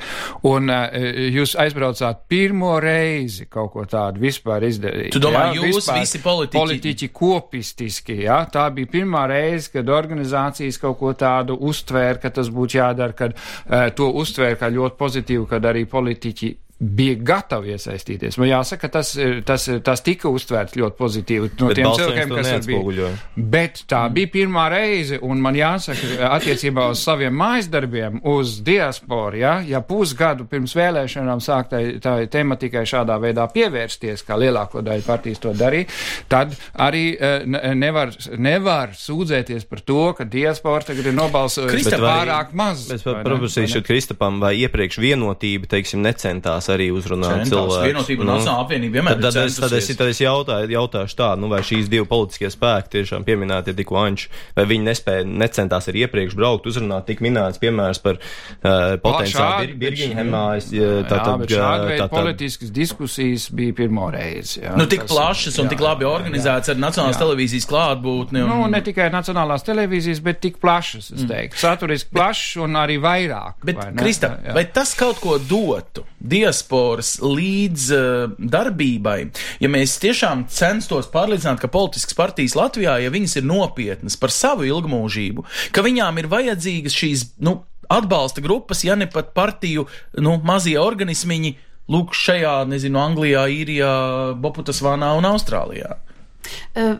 Un 0.48 0.70
uh, 0.72 0.88
jūs 1.30 1.56
aizbraucāt 1.60 2.24
pirmo 2.30 2.76
reizi 2.82 3.46
kaut 3.50 3.72
ko 3.74 3.86
tādu 3.88 4.22
vispār 4.24 4.59
izdarīt. 4.68 5.12
Tu 5.14 5.22
domā, 5.22 5.46
ja, 5.50 5.60
jūs 5.60 5.80
vispār 5.80 6.00
visi 6.02 6.22
politiķi? 6.24 6.60
Politiķi 6.60 7.10
kopistiski, 7.16 8.16
ja, 8.26 8.40
tā 8.52 8.66
bija 8.74 8.90
pirmā 8.98 9.26
reize, 9.30 9.70
kad 9.72 9.88
organizācijas 9.94 10.80
kaut 10.82 10.98
ko 11.00 11.14
tādu 11.18 11.56
uztvēra, 11.70 12.18
ka 12.22 12.32
tas 12.40 12.50
būtu 12.52 12.80
jādara, 12.80 13.16
kad 13.16 13.36
uh, 13.36 13.88
to 13.96 14.10
uztvēra 14.22 14.58
kā 14.60 14.72
ļoti 14.74 15.00
pozitīvu, 15.00 15.46
kad 15.50 15.70
arī 15.70 15.86
politiķi 15.90 16.54
bija 16.80 17.14
gatavi 17.28 17.74
iesaistīties. 17.74 18.38
Man 18.40 18.48
jāsaka, 18.48 18.88
tas, 18.88 19.10
ir- 19.20 19.42
tas, 19.44 19.66
ir- 19.68 19.82
tas 19.84 20.00
tika 20.00 20.30
uztvērts 20.32 20.72
ļoti 20.80 20.96
pozitīvi 20.96 21.50
no 21.60 21.66
Bet 21.68 21.76
tiem 21.76 21.84
cilvēkiem, 21.98 22.30
kas 22.38 22.66
bija. 22.66 23.10
Bet 23.36 23.82
tā 23.86 24.00
bija 24.12 24.30
pirmā 24.32 24.62
reize, 24.72 25.18
un 25.20 25.42
man 25.44 25.54
jāsaka, 25.54 26.30
attiecībā 26.38 26.86
uz 26.94 27.02
saviem 27.04 27.36
mājas 27.36 27.68
darbiem, 27.68 28.20
uz 28.24 28.62
diasporu, 28.64 29.36
ja, 29.42 29.58
ja 29.60 29.82
pusgadu 29.84 30.46
pirms 30.48 30.72
vēlēšanām 30.74 31.42
sāk 31.44 31.68
tai, 31.68 31.82
tai 32.00 32.26
tematikai 32.32 32.86
šādā 32.88 33.18
veidā 33.20 33.44
pievērsties, 33.52 34.24
kā 34.24 34.38
lielāko 34.40 34.80
daļu 34.82 35.04
partijas 35.04 35.38
to 35.44 35.52
darīja, 35.52 35.86
tad 36.32 36.56
arī 36.80 37.04
eh, 37.20 37.44
ne- 37.44 37.74
nevar, 37.74 38.14
nevar 38.38 38.96
sūdzēties 38.96 39.68
par 39.68 39.80
to, 39.84 40.14
ka 40.16 40.24
diaspora 40.24 40.80
tagad 40.88 41.06
ir 41.12 41.12
nobalsojusi 41.12 41.90
pārāk 42.00 42.54
maz. 42.56 42.88
Es 42.90 43.04
paprasīšu 43.04 43.84
Kristapam, 43.84 44.40
vai 44.40 44.54
iepriekš 44.64 44.96
vienotība, 45.04 45.68
teiksim, 45.76 46.00
necentās 46.08 46.69
arī 46.74 46.88
uzrunāt 46.94 47.42
Centās. 47.44 47.50
cilvēku. 47.52 47.86
Vienotība 47.90 48.24
un 48.24 48.30
Nacionāla 48.32 48.64
apvienība 48.64 48.98
vienmēr 49.00 49.16
tad, 49.20 49.24
ir 49.24 49.32
tad, 49.32 49.44
es, 49.50 49.56
tad, 49.60 49.72
es, 49.72 49.86
centusies. 49.86 49.96
tad 50.00 50.08
es 50.14 50.20
jautāju, 50.22 50.70
jautāšu 50.76 51.16
tā, 51.20 51.28
nu, 51.38 51.48
vai 51.52 51.60
šīs 51.66 51.88
divi 51.92 52.06
politiskie 52.10 52.50
spēki 52.52 52.92
tiešām 52.96 53.24
pieminēti 53.26 53.74
tikko 53.76 53.98
anči, 54.00 54.28
vai 54.56 54.64
viņi 54.70 54.86
nespēja, 54.90 55.26
necentās 55.26 55.88
arī 55.90 56.04
iepriekš 56.06 56.36
braukt, 56.38 56.66
uzrunāt 56.70 57.06
tik 57.10 57.20
minēts 57.24 57.60
piemērs 57.62 58.00
par 58.02 58.18
uh, 58.20 58.96
potenciālu 59.02 59.34
šādi, 59.34 59.66
bir, 59.66 59.76
bet- 59.76 59.98
Birginhemā. 59.98 60.44
es, 60.56 60.70
Jā, 60.70 60.88
uh, 61.02 61.08
Tātad, 61.10 61.46
tātad- 61.50 62.10
politiskas 62.10 62.70
diskusijas 62.70 63.48
bija 63.50 63.74
pirmo 63.74 64.10
reizi. 64.12 64.60
Jā, 64.62 64.76
Nu, 64.76 64.86
tik 64.86 65.00
Tas- 65.04 65.10
plašas 65.14 65.58
un 65.58 65.66
jā, 65.66 65.70
tik 65.74 65.80
labi 65.80 66.04
jā, 66.04 66.08
jā. 66.08 66.20
organizētas 66.20 66.68
ar 66.70 66.76
Nacionālās 66.76 67.18
televīzijas 67.20 67.66
klātbūtni. 67.70 68.42
Un... 68.44 68.48
Nu, 68.48 68.66
ne 68.70 68.80
tikai 68.80 69.10
nacionālās 69.10 69.64
televīzijas, 69.66 70.20
bet 70.22 70.40
tik 70.40 70.58
plašas, 70.62 71.10
es 71.16 71.24
teiktu. 71.28 71.58
Saturiski 71.60 72.10
plašs 72.14 72.56
un 72.62 72.78
arī 72.80 72.98
vairāk. 73.02 73.54
Bet, 73.64 73.76
vai 73.76 73.90
Jā. 74.10 74.54
vai 74.54 74.64
tas 74.64 74.94
kaut 74.94 75.20
ko 75.20 75.38
dotu 75.38 76.04
diasporas 76.20 77.14
līdz 77.24 77.86
uh, 77.96 78.34
darbībai, 78.38 79.18
ja 79.62 79.70
mēs 79.72 79.96
tiešām 80.02 80.46
censtos 80.52 81.08
pārliecināt, 81.12 81.62
ka 81.62 81.72
politiskas 81.72 82.16
partijas 82.18 82.56
Latvijā, 82.58 82.98
ja 83.00 83.12
viņas 83.12 83.38
ir 83.40 83.48
nopietnas 83.48 84.18
par 84.20 84.34
savu 84.34 84.68
ilgmūžību, 84.68 85.46
ka 85.72 85.84
viņām 85.86 86.20
ir 86.20 86.30
vajadzīgas 86.30 86.98
šīs, 87.00 87.26
nu, 87.44 87.62
atbalsta 87.90 88.44
grupas, 88.44 88.84
ja 88.86 88.96
ne 88.98 89.08
pat 89.10 89.32
partiju, 89.34 89.86
nu, 90.22 90.36
mazie 90.46 90.76
organismiņi, 90.80 91.56
lūk, 91.90 92.14
šajā, 92.14 92.60
nezinu, 92.70 93.00
Anglijā, 93.02 93.48
Īrijā, 93.50 93.94
Boputasvānā 94.38 95.10
un 95.18 95.26
Austrālijā. 95.32 95.96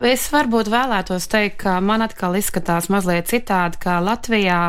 Es 0.04 0.26
varbūt 0.32 0.68
vēlētos 0.70 1.28
teikt, 1.30 1.60
ka 1.64 1.78
man 1.84 2.02
atkal 2.04 2.36
izskatās 2.38 2.90
mazliet 2.92 3.30
citādi, 3.30 3.78
ka 3.82 4.00
Latvijā 4.02 4.60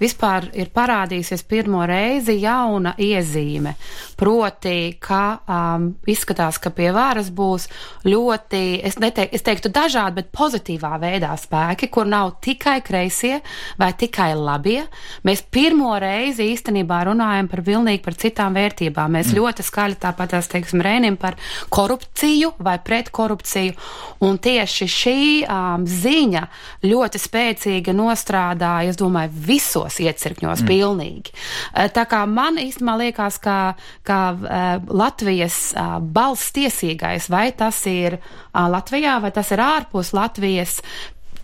vispār 0.00 0.48
ir 0.56 0.70
parādījusies 0.74 1.44
pirmo 1.48 1.82
reizi 1.88 2.38
jauna 2.40 2.94
iezīme. 3.00 3.74
Proti, 4.20 4.96
ka 5.00 5.22
um, 5.44 5.90
izskatās, 6.08 6.58
ka 6.60 6.72
pie 6.74 6.90
varas 6.96 7.30
būs 7.32 7.68
ļoti, 8.08 8.62
es, 8.86 8.96
neteik, 9.00 9.32
es 9.36 9.44
teiktu, 9.44 9.72
dažādi, 9.72 10.20
bet 10.20 10.32
pozitīvā 10.36 10.94
veidā 11.02 11.32
spēki, 11.40 11.90
kur 11.92 12.08
nav 12.08 12.38
tikai 12.44 12.78
kreisie 12.84 13.40
vai 13.80 13.92
tikai 13.96 14.32
labie. 14.38 14.82
Mēs 15.28 15.44
pirmo 15.52 15.92
reizi 16.00 16.48
īstenībā 16.54 17.02
runājam 17.10 17.50
par 17.52 17.64
pilnīgi 17.66 18.02
par 18.04 18.16
citām 18.20 18.56
vērtībām. 18.56 19.18
Mēs 19.18 19.32
mm. 19.32 19.40
ļoti 19.40 19.68
skaļi 19.68 20.00
tāpat, 20.00 20.38
teiksim, 20.50 20.84
rēnim 20.84 21.20
par 21.20 21.36
korupciju 21.72 22.54
vai 22.60 22.78
pret 22.84 23.12
korupciju. 23.14 23.76
Un 24.20 24.36
tieši 24.36 24.86
šī 24.90 25.20
um, 25.48 25.86
ziņa 25.88 26.42
ļoti 26.84 27.20
spēcīgi 27.20 27.94
nostrādāja, 27.96 28.92
es 28.92 28.98
domāju, 29.00 29.32
visos 29.46 29.96
iecirkņos 30.02 30.60
mm. 30.60 30.68
pilnīgi. 30.68 31.32
Uh, 31.32 31.86
tā 31.94 32.04
kā 32.10 32.26
man 32.28 32.60
īstenībā 32.60 32.98
liekas, 33.00 33.40
ka, 33.40 33.58
ka 34.04 34.20
uh, 34.34 34.90
Latvijas 34.92 35.70
uh, 35.72 35.96
balss 36.00 36.52
tiesīgais, 36.56 37.30
vai 37.32 37.48
tas 37.56 37.80
ir 37.88 38.20
Latvijā, 38.52 39.16
vai 39.22 39.30
tas 39.32 39.52
ir 39.54 39.62
ārpus 39.62 40.12
Latvijas, 40.16 40.80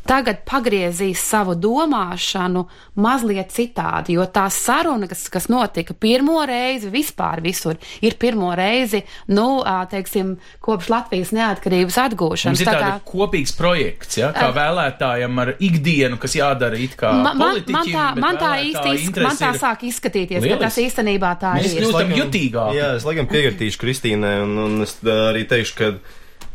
tagad 0.09 0.43
pagriezīs 0.49 1.21
savu 1.21 1.57
domāšanu 1.59 2.65
mazliet 3.03 3.53
citādi, 3.55 4.17
jo 4.17 4.27
tā 4.33 4.47
saruna, 4.53 5.09
kas, 5.11 5.27
kas 5.33 5.49
notika 5.53 5.95
pirmo 5.99 6.41
reizi 6.49 6.91
vispār 6.93 7.43
visur, 7.45 7.79
ir 8.05 8.17
pirmo 8.21 8.53
reizi, 8.57 9.03
nu, 9.33 9.63
teiksim, 9.91 10.37
kopš 10.65 10.91
Latvijas 10.93 11.33
neatkarības 11.37 11.99
atgūšanas. 12.07 12.57
Mums 12.57 12.65
ir 12.65 12.71
tā 12.71 12.81
kā 12.81 12.93
kopīgs 13.07 13.55
projekts, 13.59 14.21
ja, 14.21 14.33
kā 14.37 14.51
vēlētājam 14.57 15.43
ar 15.45 15.55
ikdienu, 15.57 16.21
kas 16.23 16.37
jādara 16.39 16.81
it 16.81 16.97
kā 16.99 17.13
man, 17.17 17.63
man 17.73 17.91
tā, 17.91 18.07
man 18.21 18.41
tā 18.41 18.53
īsti, 18.67 19.17
man 19.23 19.39
tā 19.39 19.53
sāk 19.59 19.87
izskatīties, 19.89 20.41
lieliski. 20.41 20.55
ka 20.57 20.69
tas 20.69 20.79
īstenībā 20.83 21.33
tā 21.41 21.57
Mēs 21.57 21.71
ir. 21.71 21.81
Mēs 21.81 21.87
kļūstam 21.87 22.15
jutīgāki. 22.21 22.79
Jā, 22.81 22.93
es 23.01 23.09
laikam 23.09 23.29
piekritīšu 23.31 23.83
Kristīnai, 23.83 24.37
un, 24.45 24.55
un 24.67 24.87
es 24.87 24.97
arī 25.07 25.47
teikšu, 25.49 25.77
ka 25.81 25.93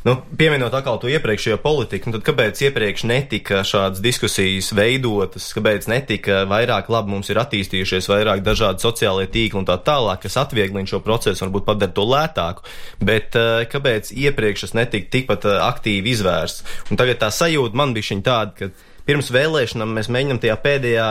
Nu, 0.01 0.15
pieminot 0.33 0.73
atkal 0.73 0.97
to 0.97 1.09
iepriekšējo 1.13 1.59
politiku, 1.61 2.09
nu 2.09 2.17
tad 2.17 2.23
kāpēc 2.25 2.57
iepriekš 2.65 3.03
netika 3.05 3.59
šādas 3.67 4.01
diskusijas 4.01 4.71
veidotas, 4.73 5.51
kāpēc 5.53 5.85
netika 5.91 6.39
vairāk 6.49 6.89
labi 6.89 7.13
mums 7.13 7.29
ir 7.29 7.37
attīstījušies 7.37 8.09
vairāk 8.09 8.41
dažādi 8.41 8.81
sociālie 8.81 9.27
tīkli 9.29 9.61
un 9.61 9.67
tā 9.69 9.77
tālāk, 9.85 10.23
kas 10.23 10.39
atvieglina 10.41 10.89
šo 10.89 11.03
procesu, 11.05 11.45
varbūt 11.45 11.67
padara 11.69 11.93
to 11.93 12.07
lētāku, 12.09 12.65
bet 12.97 13.37
uh, 13.37 13.61
kāpēc 13.69 14.09
iepriekš 14.17 14.65
tas 14.65 14.77
netika 14.81 15.13
tikpat 15.19 15.45
uh, 15.45 15.59
aktīvi 15.67 16.15
izvērsts. 16.15 16.65
Un 16.89 16.97
tagad 16.97 17.21
tā 17.21 17.29
sajūta 17.29 17.77
man 17.77 17.93
bija 17.93 18.09
šī 18.09 18.23
tāda, 18.25 18.57
ka 18.57 18.90
pirms 19.07 19.31
vēlēšanām 19.33 19.95
mēs 19.97 20.09
mēģinām 20.13 20.39
tajā 20.41 20.55
pēdējā, 20.61 21.07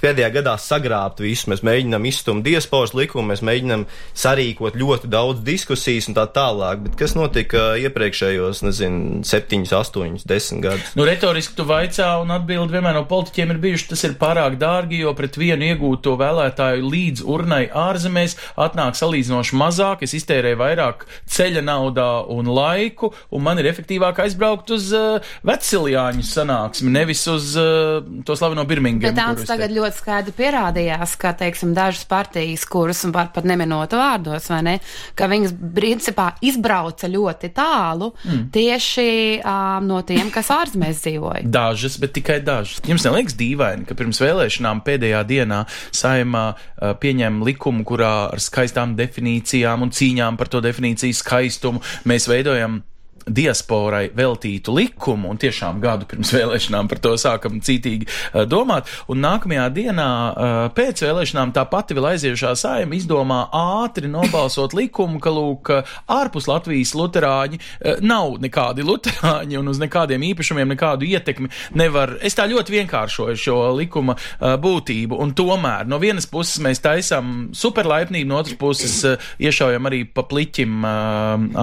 pēdējā 0.00 0.30
gadā 0.34 0.56
sagrābt 0.60 1.22
visu. 1.22 1.50
Mēs 1.52 1.62
mēģinām 1.66 2.06
izstumt 2.10 2.44
diasporas 2.46 2.94
likumu, 2.96 3.30
mēs 3.30 3.44
mēģinām 3.46 3.86
sarīkot 4.18 4.78
ļoti 4.80 5.10
daudz 5.10 5.44
diskusijas 5.46 6.10
un 6.10 6.18
tā 6.18 6.26
tālāk. 6.34 6.84
Bet 6.86 6.98
kas 7.00 7.14
notika 7.18 7.74
iepriekšējos, 7.80 8.64
nezinu, 8.66 9.22
septiņus, 9.26 9.74
astoņus, 9.80 10.26
desmit 10.28 10.64
gadus? 10.66 10.94
Nu, 10.98 11.06
retoriski 11.08 11.56
tu 11.58 11.66
vaicā 11.68 12.10
un 12.22 12.34
atbildi 12.34 12.76
vienmēr 12.76 12.98
no 12.98 13.04
politiķiem 13.10 13.54
ir 13.54 13.62
bijuši, 13.62 13.88
tas 13.92 14.04
ir 14.08 14.16
pārāk 14.20 14.58
dārgi, 14.60 15.02
jo 15.04 15.14
pret 15.18 15.38
vienu 15.40 15.70
iegūto 15.70 16.16
vēlētāju 16.20 16.90
līdz 16.90 17.24
urnai 17.30 17.62
ārzemēs 17.68 18.36
atnāk 18.60 18.98
salīdzinoši 18.98 19.58
mazāk, 19.60 20.04
es 20.06 20.16
iztērēju 20.18 20.60
vairāk 20.60 21.06
ceļa 21.30 21.64
naudā 21.64 22.10
un 22.30 22.50
laiku, 22.50 23.12
un 23.30 23.44
man 23.46 23.60
ir 23.60 23.70
efektīvāk 23.70 24.22
aizbraukt 24.24 24.72
uz 24.74 24.90
uh, 24.96 25.32
veciliāņu 25.46 26.26
sanāksmi, 26.26 26.92
nevis 26.94 27.19
uz 27.30 27.52
uh, 27.58 28.00
to 28.24 28.36
slaveno 28.36 28.64
Birmingham. 28.68 29.10
Bet 29.10 29.18
tāds 29.18 29.46
tagad 29.48 29.72
ļoti 29.74 29.96
skaidri 29.98 30.34
pierādījās, 30.36 31.14
ka, 31.20 31.32
teiksim, 31.38 31.74
dažas 31.76 32.04
partijas, 32.08 32.64
kuras 32.70 33.02
var 33.12 33.30
pat 33.34 33.46
neminot 33.48 33.94
vārdos, 33.96 34.48
vai 34.52 34.60
ne, 34.66 34.74
ka 35.18 35.28
viņas 35.30 35.54
principā 35.76 36.30
izbrauca 36.46 37.10
ļoti 37.10 37.52
tālu 37.56 38.10
mm. 38.14 38.42
tieši 38.54 39.08
um, 39.40 39.88
no 39.90 40.00
tiem, 40.06 40.32
kas 40.34 40.52
ārzemēs 40.54 41.02
dzīvoja. 41.04 41.44
Dažas, 41.60 41.98
bet 42.00 42.14
tikai 42.16 42.40
dažas. 42.44 42.80
Jums 42.88 43.04
neliekas 43.06 43.36
dīvaini, 43.38 43.86
ka 43.88 43.96
pirms 43.98 44.20
vēlēšanām 44.22 44.84
pēdējā 44.86 45.24
dienā 45.28 45.64
saimā 45.96 46.46
uh, 46.54 46.94
pieņem 47.00 47.42
likumu, 47.46 47.84
kurā 47.88 48.14
ar 48.30 48.42
skaistām 48.42 48.96
definīcijām 48.98 49.86
un 49.86 49.92
cīņām 49.94 50.38
par 50.40 50.50
to 50.52 50.62
definīciju 50.64 51.16
skaistumu 51.20 51.82
mēs 52.08 52.28
veidojam 52.30 52.80
diasporai 53.26 54.10
veltītu 54.16 54.74
likumu, 54.76 55.30
un 55.30 55.38
tiešām 55.40 55.80
gadu 55.82 56.08
pirms 56.10 56.32
vēlēšanām 56.34 56.88
par 56.90 57.00
to 57.02 57.14
sākam 57.20 57.60
cītīgi 57.64 58.08
uh, 58.08 58.44
domāt, 58.48 58.88
un 59.10 59.22
nākamajā 59.24 59.66
dienā 59.76 60.08
uh, 60.08 60.60
pēc 60.76 61.04
vēlēšanām 61.04 61.54
tā 61.56 61.64
pati 61.70 61.96
vēl 61.96 62.12
aiziejušā 62.12 62.54
saima 62.58 62.96
izdomā 62.96 63.42
ātri 63.56 64.10
nobalsot 64.10 64.74
likumu, 64.76 65.20
ka, 65.22 65.32
lūk, 65.34 65.72
ārpus 66.10 66.48
Latvijas 66.50 66.94
luterāņi 66.98 67.60
uh, 67.60 68.00
nav 68.04 68.38
nekādi 68.42 68.86
luterāņi 68.86 69.60
un 69.60 69.72
uz 69.72 69.82
nekādiem 69.82 70.24
īpašumiem 70.32 70.74
nekādu 70.74 71.08
ietekmi 71.08 71.50
nevar. 71.78 72.16
Es 72.24 72.36
tā 72.38 72.46
ļoti 72.50 72.76
vienkāršoju 72.78 73.38
šo 73.40 73.58
likuma 73.76 74.16
būtību, 74.40 75.18
un 75.20 75.32
tomēr 75.36 75.88
no 75.90 75.98
vienas 76.02 76.26
puses 76.30 76.60
mēs 76.62 76.82
taisam 76.82 77.50
superlaipnību, 77.56 78.28
no 78.30 78.40
otras 78.40 78.56
puses 78.60 78.96
iešaujam 79.40 79.88
arī 79.90 80.02
pa 80.08 80.24
pliķim 80.28 80.84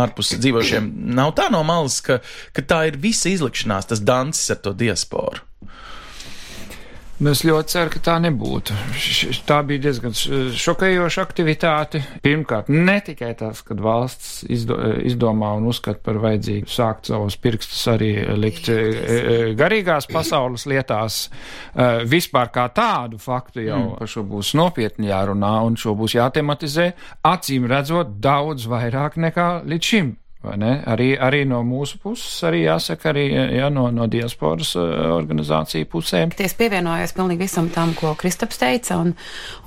ārpus 0.04 0.36
dzīvošiem. 0.38 0.89
Nav 1.17 1.34
tā 1.38 1.46
no 1.53 1.63
malas, 1.67 1.99
ka, 2.05 2.21
ka 2.55 2.65
tā 2.65 2.83
ir 2.91 3.01
visa 3.01 3.31
izlikšanās, 3.31 3.91
tas 3.91 4.03
dancis 4.03 4.55
ar 4.55 4.63
to 4.63 4.75
diasporu. 4.77 5.47
Nu, 7.17 7.31
es 7.33 7.39
ļoti 7.41 7.73
ceru, 7.73 7.89
ka 7.95 7.99
tā 8.05 8.15
nebūtu. 8.21 8.75
Tā 9.49 9.55
bija 9.65 9.88
diezgan 9.88 10.13
šokējoša 10.13 11.23
aktivitāte. 11.25 12.01
Pirmkārt, 12.21 12.69
ne 12.69 12.99
tikai 13.01 13.31
tas, 13.39 13.63
ka 13.65 13.73
valsts 13.81 14.43
izdo, 14.53 14.77
izdomā 15.01 15.55
un 15.57 15.65
uzskata 15.71 16.03
par 16.05 16.19
vajadzīgu 16.21 16.69
sākt 16.69 17.10
savus 17.10 17.39
pirkstus 17.41 17.81
arī 17.89 18.12
likt 18.38 18.69
e, 18.69 18.77
e, 18.77 19.39
garīgās 19.57 20.05
pasaules 20.12 20.67
lietās, 20.69 21.23
e, 21.73 21.89
vispār 22.05 22.53
kā 22.53 22.67
tādu 22.77 23.17
faktu 23.21 23.65
jau 23.65 23.81
mm. 23.81 23.97
par 23.97 24.13
šo 24.13 24.25
būs 24.36 24.53
nopietni 24.62 25.10
jārunā 25.10 25.55
un 25.65 25.81
šo 25.81 25.97
būs 25.97 26.19
jātematizē, 26.19 26.91
acīm 27.25 27.65
redzot 27.73 28.13
daudz 28.21 28.69
vairāk 28.69 29.17
nekā 29.25 29.49
līdz 29.65 29.93
šim. 29.93 30.13
Arī, 30.53 31.10
arī 31.19 31.43
no 31.47 31.62
mūsu 31.67 31.99
puses, 32.01 32.31
arī 32.47 32.63
jāsaka, 32.65 33.12
arī 33.12 33.25
ja, 33.57 33.69
no, 33.73 33.88
no 33.93 34.07
diasporas 34.12 34.73
uh, 34.79 34.88
organizāciju 35.15 35.89
pusēm. 35.91 36.33
Es 36.43 36.55
pievienojos 36.57 37.15
pilnīgi 37.17 37.45
visam 37.45 37.69
tam, 37.73 37.93
ko 37.97 38.13
Kristaps 38.19 38.62
teica, 38.62 38.99
un, 39.03 39.13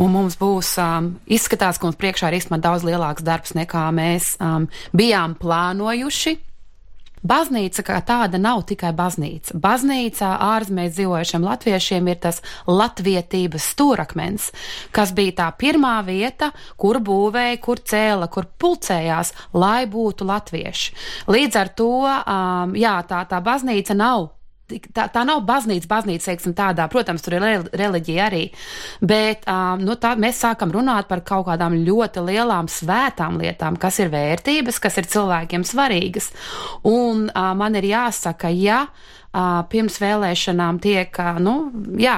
un 0.01 0.13
mums 0.15 0.39
būs, 0.41 0.75
um, 0.83 1.15
izskatās, 1.31 1.79
ka 1.81 1.89
mums 1.89 2.01
priekšā 2.01 2.31
ir 2.31 2.41
īstenībā 2.41 2.63
daudz 2.67 2.87
lielāks 2.89 3.27
darbs, 3.27 3.57
nekā 3.59 3.89
mēs 3.97 4.35
um, 4.43 4.69
bijām 4.97 5.37
plānojuši. 5.41 6.39
Baznīca 7.21 7.85
kā 7.85 7.99
tāda 8.07 8.41
nav 8.41 8.63
tikai 8.69 8.95
baznīca. 8.97 9.59
Baznīcā 9.61 10.31
ārzemēs 10.41 10.95
dzīvojušiem 10.97 11.45
latviešiem 11.45 12.09
ir 12.09 12.21
tas 12.25 12.41
latvietības 12.65 13.69
stūrakmens, 13.75 14.49
kas 14.97 15.13
bija 15.17 15.37
tā 15.43 15.51
pirmā 15.61 15.99
vieta, 16.07 16.51
kur 16.81 17.03
būvēja, 17.05 17.61
kur 17.61 17.85
cēla, 17.85 18.31
kur 18.33 18.49
pulcējās, 18.57 19.35
lai 19.53 19.85
būtu 19.91 20.25
latvieši. 20.33 20.97
Līdz 21.29 21.61
ar 21.61 21.73
to, 21.77 21.95
um, 22.09 22.77
jā, 22.81 22.97
tā, 23.05 23.27
tā 23.29 23.45
baznīca 23.45 23.97
nav 24.01 24.31
tā, 24.95 25.07
tā 25.13 25.25
nav 25.27 25.43
baznīca, 25.49 25.89
baznīca, 25.91 26.31
teiksim, 26.31 26.55
tādā, 26.59 26.87
protams, 26.93 27.25
tur 27.25 27.37
ir 27.39 27.67
reliģija 27.77 28.27
arī, 28.31 28.43
bet 29.03 29.47
um, 29.51 29.83
nu, 29.85 29.97
tā, 30.01 30.15
mēs 30.21 30.43
sākam 30.45 30.73
runāt 30.75 31.11
par 31.11 31.25
kaut 31.27 31.49
kādām 31.51 31.79
ļoti 31.87 32.25
lielām 32.31 32.71
svētām 32.71 33.41
lietām, 33.43 33.79
kas 33.81 34.01
ir 34.03 34.13
vērtības, 34.13 34.81
kas 34.83 35.01
ir 35.01 35.09
cilvēkiem 35.11 35.67
svarīgas. 35.67 36.31
Un 36.89 37.29
uh, 37.29 37.53
man 37.59 37.79
ir 37.81 37.91
jāsaka, 37.91 38.53
ja 38.55 38.85
pirms 39.31 40.01
vēlēšanām 40.03 40.81
tiek, 40.83 41.15
nu, 41.39 41.55
jā, 42.03 42.17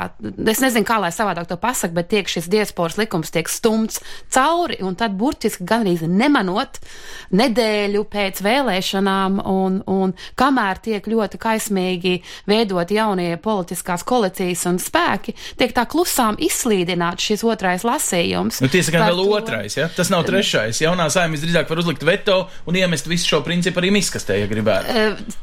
es 0.48 0.62
nezinu, 0.64 0.86
kā 0.88 0.96
lai 1.02 1.10
savādāk 1.12 1.44
to 1.50 1.58
pasaka, 1.60 1.92
bet 1.98 2.08
tiek 2.08 2.30
šis 2.30 2.48
diasporas 2.48 2.96
likums 2.96 3.32
tiek 3.34 3.50
stumts 3.52 4.00
cauri, 4.32 4.78
un 4.80 4.96
tad 4.96 5.18
burtiski 5.20 5.66
gandrīz 5.68 6.06
nemanot 6.08 6.80
nedēļu 7.36 8.04
pēc 8.12 8.40
vēlēšanām, 8.44 9.42
un, 9.44 9.82
un 9.92 10.14
kamēr 10.40 10.80
tiek 10.84 11.08
ļoti 11.12 11.40
kaismīgi 11.42 12.14
veidot 12.48 12.88
jaunie 12.92 13.36
politiskās 13.44 14.06
koalīcijas 14.08 14.64
un 14.72 14.80
spēki, 14.80 15.36
tiek 15.60 15.76
tā 15.76 15.84
klusām 15.84 16.40
izslīdināt 16.40 17.20
šis 17.20 17.44
otrais 17.44 17.84
lasījums. 17.84 18.62
Nu, 18.64 18.72
tiesa 18.72 18.96
gan 18.96 19.10
vēl 19.10 19.20
to... 19.20 19.28
otrais, 19.36 19.76
ja? 19.76 19.90
Tas 19.92 20.08
nav 20.12 20.24
trešais. 20.28 20.80
Jaunā 20.80 21.10
saimnes 21.12 21.44
drīzāk 21.44 21.68
var 21.68 21.84
uzlikt 21.84 22.08
veto 22.08 22.46
un 22.64 22.80
iemest 22.80 23.10
visu 23.10 23.34
šo 23.34 23.44
principu 23.44 23.84
arī 23.84 23.92
miskastē, 24.00 24.40
ja 24.40 24.48
gribētu. 24.48 24.96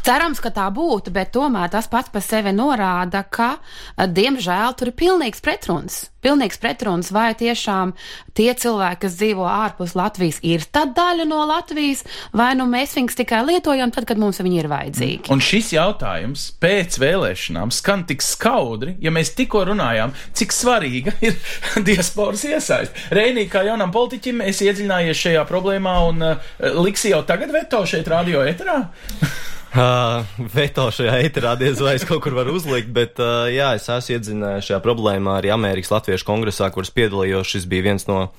Cerams, 0.05 0.41
ka 0.41 0.49
tā 0.55 0.65
būtu, 0.73 1.13
bet 1.13 1.33
tomēr 1.37 1.58
tomēr 1.59 1.71
tas 1.71 1.89
pats 1.91 2.09
par 2.09 2.23
sevi 2.23 2.53
norāda, 2.55 3.23
ka, 3.27 3.57
diemžēl, 3.97 4.75
tur 4.77 4.91
ir 4.91 4.95
pilnīgs 4.95 5.41
pretruns. 5.43 6.09
Pilnīgs 6.19 6.59
pretruns, 6.59 7.11
vai 7.15 7.31
tiešām 7.33 7.93
tie 8.35 8.51
cilvēki, 8.51 8.99
kas 9.05 9.15
dzīvo 9.15 9.45
ārpus 9.47 9.95
Latvijas, 9.95 10.39
ir 10.43 10.65
tā 10.67 10.83
daļa 10.91 11.25
no 11.27 11.45
Latvijas, 11.47 12.03
vai 12.35 12.51
nu 12.59 12.65
mēs 12.67 12.95
viņus 12.97 13.15
tikai 13.15 13.39
lietojam 13.47 13.91
tad, 13.91 14.05
kad 14.07 14.19
mums 14.19 14.41
viņi 14.43 14.59
ir 14.59 14.67
vajadzīgi. 14.67 15.31
Un 15.31 15.39
šis 15.39 15.71
jautājums 15.77 16.49
pēc 16.59 16.99
vēlēšanām 16.99 17.71
skan 17.71 18.03
tik 18.09 18.23
skaudri, 18.23 18.97
ja 18.99 19.13
mēs 19.15 19.31
tikko 19.37 19.63
runājām, 19.71 20.11
cik 20.35 20.55
svarīga 20.55 21.15
ir 21.23 21.39
diasporas 21.87 22.43
iesaist. 22.47 22.99
Reinī, 23.15 23.47
kā 23.51 23.63
jaunam 23.67 23.95
politiķim, 23.95 24.43
es 24.47 24.59
iedziļinājies 24.65 25.23
šajā 25.23 25.45
problēmā 25.47 25.95
un 26.09 26.27
uh, 26.33 26.51
liksi 26.83 27.15
jau 27.15 27.23
tagad 27.27 27.55
veto 27.55 27.85
šeit 27.87 28.11
radio 28.11 28.43
eterā. 28.47 28.81
Uh, 29.69 30.25
veto 30.49 30.87
šajā 30.89 31.19
eterā 31.27 31.51
diez 31.59 31.77
vai 31.83 31.93
es 31.93 32.05
kaut 32.07 32.23
kur 32.25 32.33
varu 32.33 32.55
uzlikt, 32.57 32.89
bet 32.89 33.19
uh, 33.21 33.45
jā, 33.53 33.75
es 33.77 33.85
esmu 33.85 34.15
iedzinājies 34.15 34.65
šajā 34.65 34.79
problēmā 34.81 35.35
arī 35.37 35.51
Amerikas 35.53 35.91
Latviešu 35.93 36.25
kongresā, 36.25 36.71
kuras 36.73 36.89
piedalījos. 36.95 37.51
Šis 37.51 37.67
bija 37.69 37.91
viens 37.91 38.07
no 38.09 38.31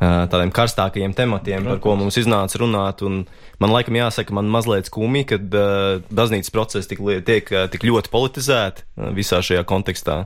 tādiem 0.00 0.52
karstākajiem 0.52 1.14
tematiem, 1.16 1.62
Protams. 1.64 1.72
par 1.72 1.82
ko 1.84 1.96
mums 1.96 2.18
iznāca 2.20 2.60
runāt. 2.60 3.00
Man 3.56 3.72
laikam 3.72 3.96
jāsaka, 3.96 4.34
man 4.36 4.50
mazliet 4.52 4.90
skumji, 4.90 5.22
kad 5.30 5.54
uh, 5.56 6.02
baznīcas 6.12 6.52
procesi 6.52 6.90
tik, 6.90 7.00
tiek 7.24 7.48
uh, 7.54 7.64
tik 7.72 7.86
ļoti 7.88 8.12
politizēti 8.12 8.84
uh, 8.84 9.08
visā 9.16 9.40
šajā 9.40 9.62
kontekstā. 9.68 10.18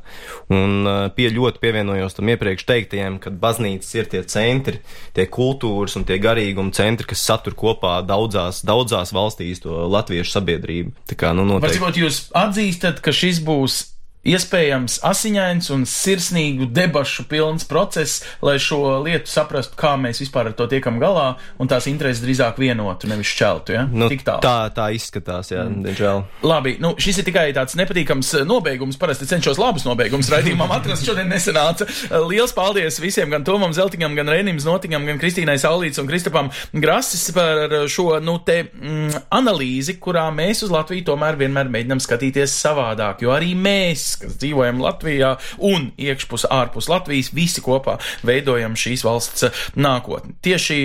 Un 0.51 0.83
uh, 0.83 1.05
pie 1.15 1.29
ļoti 1.31 1.63
pievienojos 1.63 2.19
tam 2.19 2.33
iepriekš 2.35 2.67
teiktajiem, 2.67 3.21
ka 3.23 3.31
baznīcas 3.31 3.95
ir 3.95 4.11
tie 4.11 4.25
centri, 4.27 4.83
tie 5.15 5.29
kultūras 5.31 5.95
un 6.01 6.09
tie 6.09 6.19
garīguma 6.23 6.75
centri, 6.75 7.07
kas 7.13 7.23
satur 7.23 7.55
kopā 7.55 8.01
daudzās, 8.03 8.65
daudzās 8.67 9.15
valstīs 9.15 9.63
to 9.63 9.87
latviešu 9.87 10.35
sabiedrību. 10.35 10.97
Tā 11.15 11.21
kā, 11.23 11.31
nu, 11.37 11.47
noteikti. 11.47 11.79
Varbūt 11.79 12.03
jūs 12.03 12.25
atzīstat, 12.35 12.99
ka 13.05 13.15
šis 13.15 13.39
būs 13.47 13.85
Iespējams, 14.21 14.99
asiņains 15.09 15.71
un 15.73 15.87
sirsnīgu 15.89 16.67
debašu 16.77 17.25
pilns 17.31 17.65
process, 17.65 18.21
lai 18.45 18.59
šo 18.61 18.99
lietu 19.01 19.31
saprastu, 19.33 19.79
kā 19.81 19.95
mēs 19.97 20.21
vispār 20.21 20.51
ar 20.51 20.57
to 20.59 20.67
tiekam 20.69 20.99
galā, 21.01 21.39
un 21.57 21.71
tās 21.71 21.87
intereses 21.89 22.21
drīzāk 22.21 22.61
vienotu, 22.61 23.09
nevis 23.09 23.31
šķeltu. 23.33 23.73
Ja? 23.79 23.87
Nu, 23.89 24.11
tā, 24.21 24.59
tā 24.77 24.89
izskatās, 24.93 25.55
jā, 25.55 25.65
mm. 25.65 25.87
diemžēl. 25.87 26.21
Labi, 26.45 26.75
nu, 26.85 26.93
šis 27.01 27.23
ir 27.23 27.29
tikai 27.31 27.47
tāds 27.57 27.79
nepatīkams 27.81 28.35
nobeigums. 28.45 29.01
Parasti 29.01 29.31
cenšos 29.31 29.57
labus 29.61 29.87
nobeigumus 29.89 30.29
raidījumam 30.35 30.77
atrast, 30.77 31.09
šodien 31.09 31.33
nesanāca. 31.33 31.89
Liels 32.29 32.53
paldies 32.53 33.01
visiem, 33.01 33.33
gan 33.33 33.49
Tomam 33.49 33.73
Zeltiņam, 33.73 34.19
gan 34.21 34.35
Renim 34.35 34.61
Znotiņam, 34.61 35.09
gan 35.09 35.23
Kristīnai 35.23 35.57
Saulīts 35.63 36.03
un 36.03 36.13
Kristapam 36.13 36.53
Grasis 36.77 37.25
par 37.33 37.73
šo, 37.89 38.11
nu, 38.21 38.37
te 38.45 38.67
mm, 38.69 39.25
analīzi, 39.41 39.97
kurā 39.97 40.29
mēs 40.35 40.61
uz 40.69 40.77
Latviju 40.77 41.09
tomēr 41.09 41.41
vienmēr 41.41 41.73
mēģinam 41.73 42.05
skatīties 42.05 42.61
savādāk, 42.61 43.25
jo 43.25 43.33
arī 43.33 43.55
mēs 43.57 44.10
kas 44.21 44.37
dzīvojam 44.41 44.83
Latvijā 44.83 45.37
un 45.59 45.91
iekšpus 46.01 46.49
ārpus 46.51 46.91
Latvijas, 46.91 47.33
visi 47.37 47.63
kopā 47.65 47.99
veidojam 48.27 48.77
šīs 48.79 49.07
valsts 49.07 49.49
nākotni. 49.79 50.37
Tieši 50.43 50.81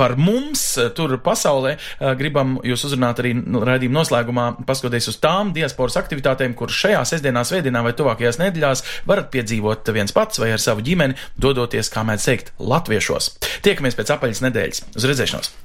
par 0.00 0.16
mums 0.16 0.62
tur 0.96 1.18
pasaulē. 1.20 1.76
Eh, 1.76 2.14
gribam 2.16 2.56
jūs 2.64 2.86
uzrunāt 2.88 3.20
arī 3.20 3.34
raidījuma 3.36 4.00
noslēgumā, 4.00 4.46
paskatoties 4.68 5.10
uz 5.12 5.20
tām 5.20 5.52
diasporas 5.56 5.98
aktivitātēm, 6.00 6.56
kuras 6.56 6.80
šajā 6.80 7.04
sestdienā, 7.12 7.44
svētdienā 7.44 7.84
vai 7.84 7.92
tuvākajās 7.98 8.40
nedēļās 8.40 8.84
varat 9.10 9.32
piedzīvot 9.34 9.92
viens 9.96 10.16
pats 10.16 10.40
vai 10.40 10.54
ar 10.56 10.62
savu 10.62 10.84
ģimeni, 10.86 11.18
dodoties, 11.36 11.92
kā 11.92 12.06
mēs 12.08 12.28
teikt, 12.30 12.54
latviešos. 12.58 13.34
Tiekamies 13.66 13.98
pēc 13.98 14.16
apaļas 14.16 14.46
nedēļas. 14.48 14.86
Uz 14.96 15.12
redzēšanos! 15.12 15.60